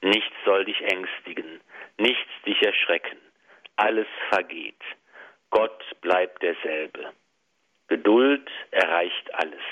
[0.03, 1.61] Nichts soll dich ängstigen,
[1.99, 3.19] nichts dich erschrecken,
[3.77, 4.83] alles vergeht.
[5.51, 7.13] Gott bleibt derselbe.
[7.89, 9.63] Geduld erreicht alles.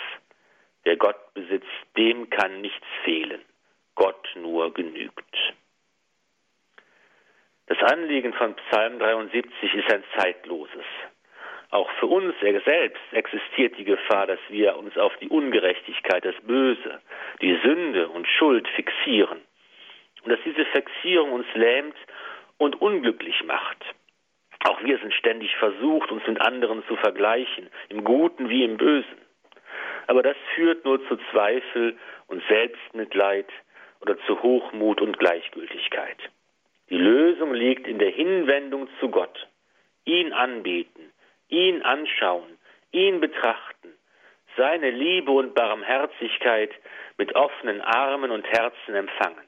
[0.85, 1.67] Wer Gott besitzt,
[1.97, 3.43] dem kann nichts fehlen.
[3.95, 5.25] Gott nur genügt.
[7.67, 10.85] Das Anliegen von Psalm 73 ist ein zeitloses.
[11.75, 17.01] Auch für uns selbst existiert die Gefahr, dass wir uns auf die Ungerechtigkeit, das Böse,
[17.43, 19.41] die Sünde und Schuld fixieren.
[20.23, 21.97] Und dass diese Fixierung uns lähmt
[22.59, 23.85] und unglücklich macht.
[24.69, 29.19] Auch wir sind ständig versucht, uns mit anderen zu vergleichen, im Guten wie im Bösen.
[30.07, 31.99] Aber das führt nur zu Zweifel
[32.29, 33.49] und Selbstmitleid
[34.01, 36.19] oder zu Hochmut und Gleichgültigkeit.
[36.89, 39.49] Die Lösung liegt in der Hinwendung zu Gott,
[40.05, 41.11] ihn anbeten,
[41.49, 42.59] ihn anschauen,
[42.93, 43.93] ihn betrachten,
[44.57, 46.71] seine Liebe und Barmherzigkeit
[47.19, 49.47] mit offenen Armen und Herzen empfangen.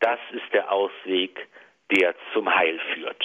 [0.00, 1.48] Das ist der Ausweg,
[1.90, 3.24] der zum Heil führt.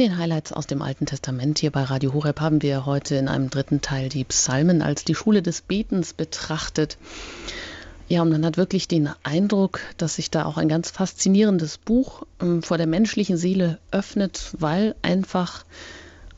[0.00, 3.50] Den Highlights aus dem Alten Testament hier bei Radio Horeb haben wir heute in einem
[3.50, 6.96] dritten Teil die Psalmen als die Schule des Betens betrachtet.
[8.08, 12.26] Ja, und man hat wirklich den Eindruck, dass sich da auch ein ganz faszinierendes Buch
[12.40, 15.66] ähm, vor der menschlichen Seele öffnet, weil einfach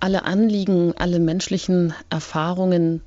[0.00, 3.00] alle Anliegen, alle menschlichen Erfahrungen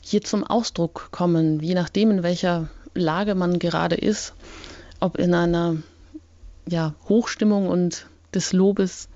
[0.00, 4.34] hier zum Ausdruck kommen, je nachdem, in welcher Lage man gerade ist,
[4.98, 5.76] ob in einer
[6.68, 9.08] ja, Hochstimmung und des Lobes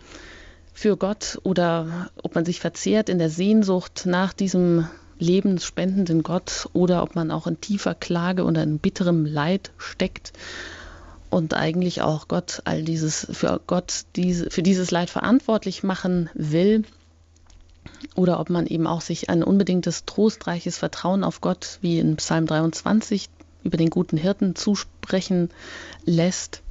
[0.79, 4.87] für Gott oder ob man sich verzehrt in der Sehnsucht nach diesem
[5.18, 10.33] lebensspendenden Gott oder ob man auch in tiefer Klage oder in bitterem Leid steckt
[11.31, 16.85] und eigentlich auch Gott all dieses für Gott diese für dieses Leid verantwortlich machen will
[18.14, 22.47] oder ob man eben auch sich ein unbedingtes trostreiches Vertrauen auf Gott wie in Psalm
[22.47, 23.29] 23
[23.64, 25.51] über den guten Hirten zusprechen
[26.05, 26.62] lässt.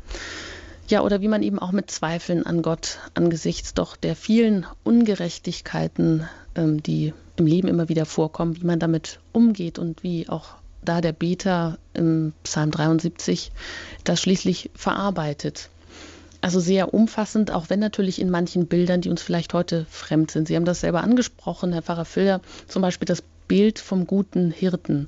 [0.89, 6.27] Ja, oder wie man eben auch mit Zweifeln an Gott angesichts doch der vielen Ungerechtigkeiten,
[6.55, 11.01] ähm, die im Leben immer wieder vorkommen, wie man damit umgeht und wie auch da
[11.01, 13.51] der Beter im Psalm 73
[14.05, 15.69] das schließlich verarbeitet.
[16.39, 20.47] Also sehr umfassend, auch wenn natürlich in manchen Bildern, die uns vielleicht heute fremd sind.
[20.47, 25.07] Sie haben das selber angesprochen, Herr Pfarrer Filder, zum Beispiel das Bild vom guten Hirten.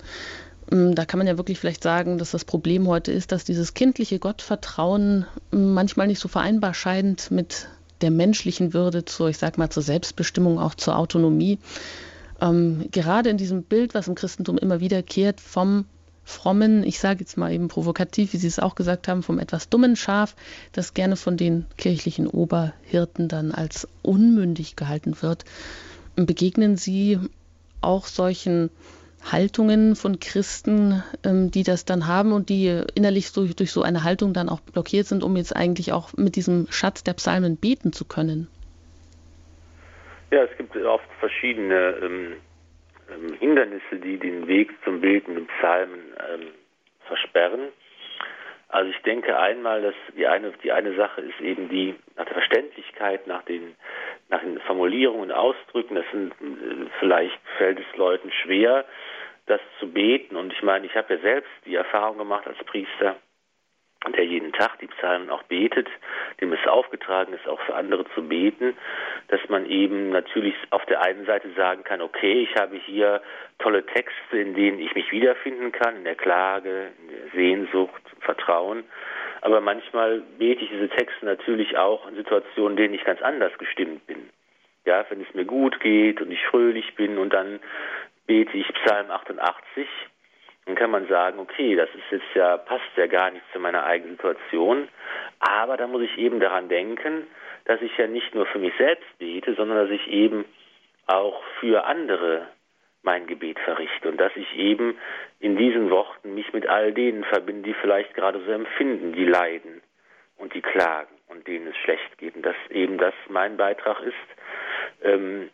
[0.69, 3.73] Mm, da kann man ja wirklich vielleicht sagen, dass das Problem heute ist, dass dieses
[3.73, 7.67] kindliche Gottvertrauen mm, manchmal nicht so vereinbar scheint mit
[8.01, 11.59] der menschlichen Würde zur, ich sag mal, zur Selbstbestimmung, auch zur Autonomie.
[12.41, 15.85] Ähm, gerade in diesem Bild, was im Christentum immer wiederkehrt, vom
[16.23, 19.67] frommen, ich sage jetzt mal eben provokativ, wie Sie es auch gesagt haben, vom etwas
[19.69, 20.35] dummen Schaf,
[20.71, 25.43] das gerne von den kirchlichen Oberhirten dann als unmündig gehalten wird.
[26.15, 27.17] Begegnen Sie
[27.81, 28.69] auch solchen
[29.23, 34.03] Haltungen von Christen, ähm, die das dann haben und die innerlich durch, durch so eine
[34.03, 37.93] Haltung dann auch blockiert sind, um jetzt eigentlich auch mit diesem Schatz der Psalmen beten
[37.93, 38.47] zu können?
[40.31, 42.33] Ja, es gibt oft verschiedene ähm,
[43.11, 45.99] ähm, Hindernisse, die den Weg zum Beten im Psalmen
[46.31, 46.47] ähm,
[47.07, 47.69] versperren.
[48.67, 52.35] Also ich denke einmal, dass die eine, die eine Sache ist eben die nach der
[52.35, 53.75] Verständlichkeit, nach den,
[54.29, 55.95] nach den Formulierungen, Ausdrücken.
[55.95, 58.85] Das sind äh, vielleicht fällt es Leuten schwer,
[59.49, 60.35] das zu beten.
[60.35, 63.15] Und ich meine, ich habe ja selbst die Erfahrung gemacht als Priester,
[64.15, 65.87] der jeden Tag die Psalmen auch betet,
[66.39, 68.77] dem es aufgetragen ist, auch für andere zu beten,
[69.27, 73.21] dass man eben natürlich auf der einen Seite sagen kann, okay, ich habe hier
[73.57, 78.85] tolle Texte, in denen ich mich wiederfinden kann, in der Klage, in der Sehnsucht, Vertrauen.
[79.41, 83.57] Aber manchmal bete ich diese Texte natürlich auch in Situationen, in denen ich ganz anders
[83.57, 84.29] gestimmt bin.
[84.85, 87.59] Ja, wenn es mir gut geht und ich fröhlich bin und dann
[88.29, 89.87] bete ich Psalm 88
[90.69, 93.85] dann kann man sagen, okay, das ist jetzt ja, passt ja gar nicht zu meiner
[93.85, 94.87] eigenen Situation.
[95.39, 97.25] Aber da muss ich eben daran denken,
[97.65, 100.45] dass ich ja nicht nur für mich selbst bete, sondern dass ich eben
[101.07, 102.45] auch für andere
[103.01, 104.95] mein Gebet verrichte und dass ich eben
[105.39, 109.81] in diesen Worten mich mit all denen verbinde, die vielleicht gerade so empfinden, die leiden
[110.37, 112.35] und die klagen und denen es schlecht geht.
[112.35, 114.13] Und dass eben das mein Beitrag ist,
[115.01, 115.49] ähm,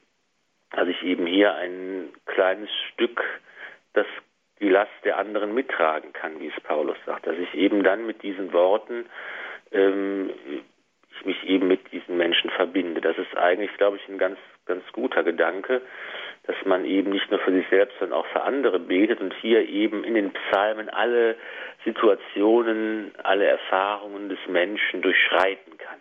[0.76, 3.24] dass ich eben hier ein kleines Stück
[3.94, 4.06] das
[4.62, 7.28] die Last der anderen mittragen kann, wie es Paulus sagt.
[7.28, 9.06] Dass ich eben dann mit diesen Worten
[9.72, 10.32] ähm,
[11.18, 13.02] ich mich eben mit diesen Menschen verbinde.
[13.02, 15.82] Das ist eigentlich, glaube ich, ein ganz, ganz guter Gedanke,
[16.44, 19.68] dass man eben nicht nur für sich selbst, sondern auch für andere betet und hier
[19.68, 21.36] eben in den Psalmen alle
[21.84, 26.00] Situationen, alle Erfahrungen des Menschen durchschreiten kann.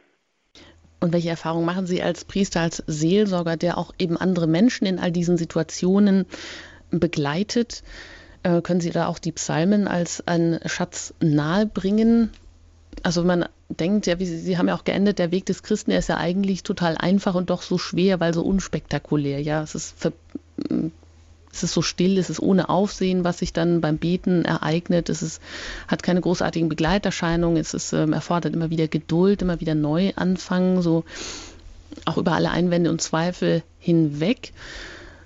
[1.05, 4.98] Und welche Erfahrungen machen Sie als Priester, als Seelsorger, der auch eben andere Menschen in
[4.98, 6.24] all diesen Situationen
[6.90, 7.82] begleitet?
[8.42, 12.30] Äh, können Sie da auch die Psalmen als einen Schatz nahebringen?
[13.02, 15.90] Also man denkt ja, wie Sie, Sie haben ja auch geendet, der Weg des Christen,
[15.90, 19.42] der ist ja eigentlich total einfach und doch so schwer, weil so unspektakulär.
[19.42, 20.11] Ja, es ist,
[21.55, 25.09] es ist so still, es ist ohne Aufsehen, was sich dann beim Beten ereignet.
[25.09, 25.40] Es ist,
[25.86, 27.59] hat keine großartigen Begleiterscheinungen.
[27.59, 31.05] Es ist, ähm, erfordert immer wieder Geduld, immer wieder neu anfangen, so
[32.05, 34.52] auch über alle Einwände und Zweifel hinweg.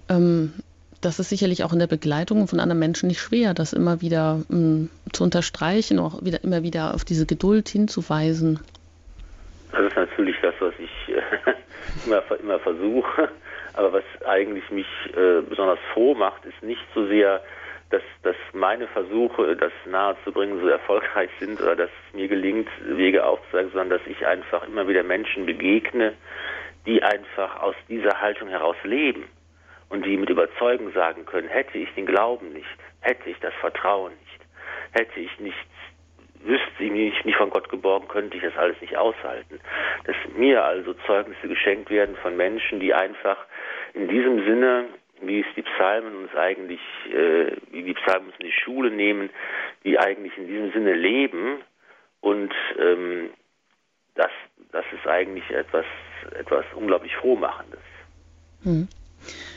[0.08, 0.52] Ähm,
[1.00, 4.36] das ist sicherlich auch in der Begleitung von anderen Menschen nicht schwer, das immer wieder
[4.36, 8.58] mh, hm, zu unterstreichen, auch wieder, immer wieder auf diese Geduld hinzuweisen.
[9.78, 11.22] Das ist natürlich das, was ich äh,
[12.04, 13.28] immer, immer versuche.
[13.74, 17.40] Aber was eigentlich mich äh, besonders froh macht, ist nicht so sehr,
[17.90, 23.24] dass, dass meine Versuche, das nahezubringen, so erfolgreich sind oder dass es mir gelingt, Wege
[23.24, 26.14] aufzuzeigen, sondern dass ich einfach immer wieder Menschen begegne,
[26.84, 29.28] die einfach aus dieser Haltung heraus leben
[29.90, 32.66] und die mit Überzeugung sagen können, hätte ich den Glauben nicht,
[33.00, 34.40] hätte ich das Vertrauen nicht,
[34.90, 35.77] hätte ich nichts,
[36.44, 39.60] wüsste ich mich nicht von Gott geborgen, könnte ich das alles nicht aushalten.
[40.04, 43.38] Dass mir also Zeugnisse geschenkt werden von Menschen, die einfach
[43.94, 44.86] in diesem Sinne,
[45.20, 46.80] wie es die Psalmen uns eigentlich,
[47.12, 49.30] äh, wie die Psalmen uns in die Schule nehmen,
[49.84, 51.58] die eigentlich in diesem Sinne leben
[52.20, 53.30] und ähm,
[54.14, 54.30] das,
[54.72, 55.84] das ist eigentlich etwas,
[56.38, 57.80] etwas unglaublich Frohmachendes.
[58.62, 58.88] Hm.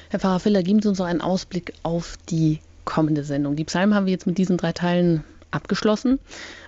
[0.10, 3.56] Herr Pfarrer Filler, geben Sie uns noch einen Ausblick auf die kommende Sendung.
[3.56, 6.20] Die Psalmen haben wir jetzt mit diesen drei Teilen abgeschlossen.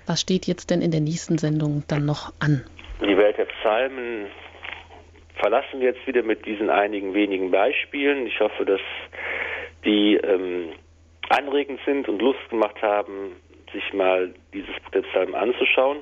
[0.05, 2.63] Was steht jetzt denn in der nächsten Sendung dann noch an?
[3.01, 4.27] Die Welt der Psalmen
[5.35, 8.27] verlassen wir jetzt wieder mit diesen einigen wenigen Beispielen.
[8.27, 8.81] Ich hoffe, dass
[9.83, 10.69] die ähm,
[11.29, 13.35] anregend sind und Lust gemacht haben,
[13.73, 15.99] sich mal dieses Buch der Psalmen anzuschauen.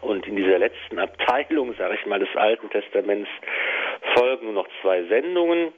[0.00, 3.28] Und in dieser letzten Abteilung, sage ich mal, des Alten Testaments
[4.14, 5.72] folgen nur noch zwei Sendungen.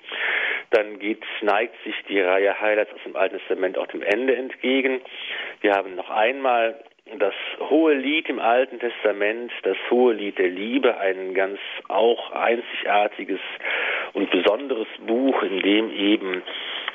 [0.70, 5.00] Dann geht, neigt sich die Reihe Highlights aus dem Alten Testament auch dem Ende entgegen.
[5.60, 6.78] Wir haben noch einmal
[7.18, 11.58] das hohe Lied im Alten Testament, das hohe Lied der Liebe, ein ganz
[11.88, 13.40] auch einzigartiges
[14.12, 16.42] und besonderes Buch, in dem eben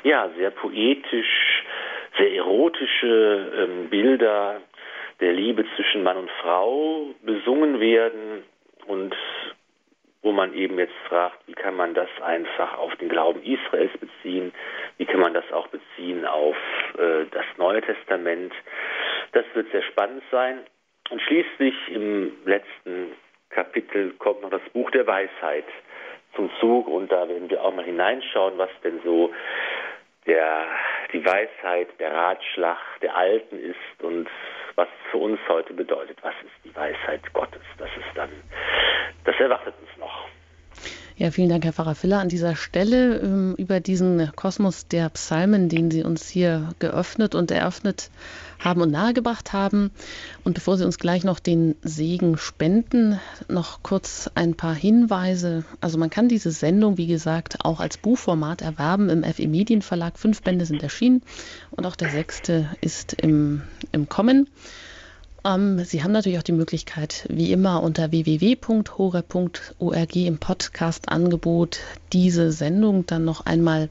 [0.04, 1.64] ja sehr poetisch,
[2.16, 4.60] sehr erotische ähm, Bilder
[5.20, 8.44] der Liebe zwischen Mann und Frau besungen werden
[10.36, 14.52] man eben jetzt fragt, wie kann man das einfach auf den Glauben Israels beziehen,
[14.98, 16.56] wie kann man das auch beziehen auf
[16.98, 18.52] äh, das Neue Testament.
[19.32, 20.60] Das wird sehr spannend sein.
[21.10, 23.12] Und schließlich im letzten
[23.50, 25.64] Kapitel kommt noch das Buch der Weisheit
[26.34, 29.32] zum Zug und da werden wir auch mal hineinschauen, was denn so
[30.26, 30.66] der,
[31.12, 34.28] die Weisheit, der Ratschlag der Alten ist und
[34.76, 36.18] was für uns heute bedeutet.
[36.22, 37.62] Was ist die Weisheit Gottes?
[37.78, 38.30] Das ist dann,
[39.24, 40.28] das erwartet uns noch.
[41.18, 45.70] Ja, vielen Dank, Herr Pfarrer Filler, an dieser Stelle ähm, über diesen Kosmos der Psalmen,
[45.70, 48.10] den Sie uns hier geöffnet und eröffnet
[48.58, 49.92] haben und nahegebracht haben.
[50.44, 55.64] Und bevor Sie uns gleich noch den Segen spenden, noch kurz ein paar Hinweise.
[55.80, 60.18] Also man kann diese Sendung, wie gesagt, auch als Buchformat erwerben im FE Medienverlag.
[60.18, 61.22] Fünf Bände sind erschienen
[61.70, 64.50] und auch der sechste ist im, im Kommen.
[65.46, 71.80] Ähm, Sie haben natürlich auch die Möglichkeit, wie immer unter www.hore.org im Podcast-Angebot
[72.12, 73.88] diese Sendung dann noch einmal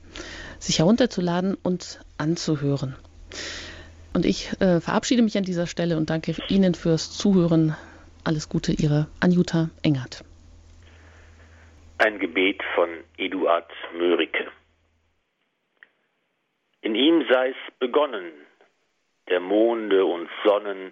[0.59, 2.95] sich herunterzuladen und anzuhören.
[4.13, 7.75] Und ich äh, verabschiede mich an dieser Stelle und danke Ihnen fürs Zuhören.
[8.25, 10.25] Alles Gute, Ihre Anjuta Engert.
[11.99, 14.51] Ein Gebet von Eduard Mörike.
[16.81, 18.31] In ihm sei es begonnen,
[19.29, 20.91] der Monde und Sonnen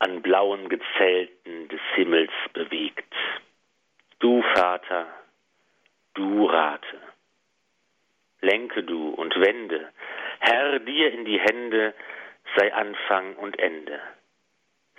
[0.00, 3.14] an blauen Gezelten des Himmels bewegt.
[4.18, 5.06] Du, Vater,
[6.14, 7.00] du rate.
[8.40, 9.90] Lenke du und wende,
[10.40, 11.94] Herr, dir in die Hände
[12.56, 14.00] sei Anfang und Ende,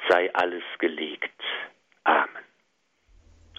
[0.08, 1.42] sei alles gelegt.
[2.04, 2.30] Amen.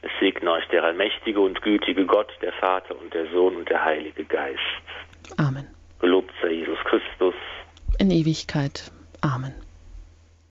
[0.02, 3.84] Es segne euch der allmächtige und gütige Gott, der Vater und der Sohn und der
[3.84, 4.58] Heilige Geist.
[5.36, 5.68] Amen.
[6.00, 7.34] Gelobt sei Jesus Christus.
[7.98, 8.90] In Ewigkeit.
[9.20, 9.54] Amen.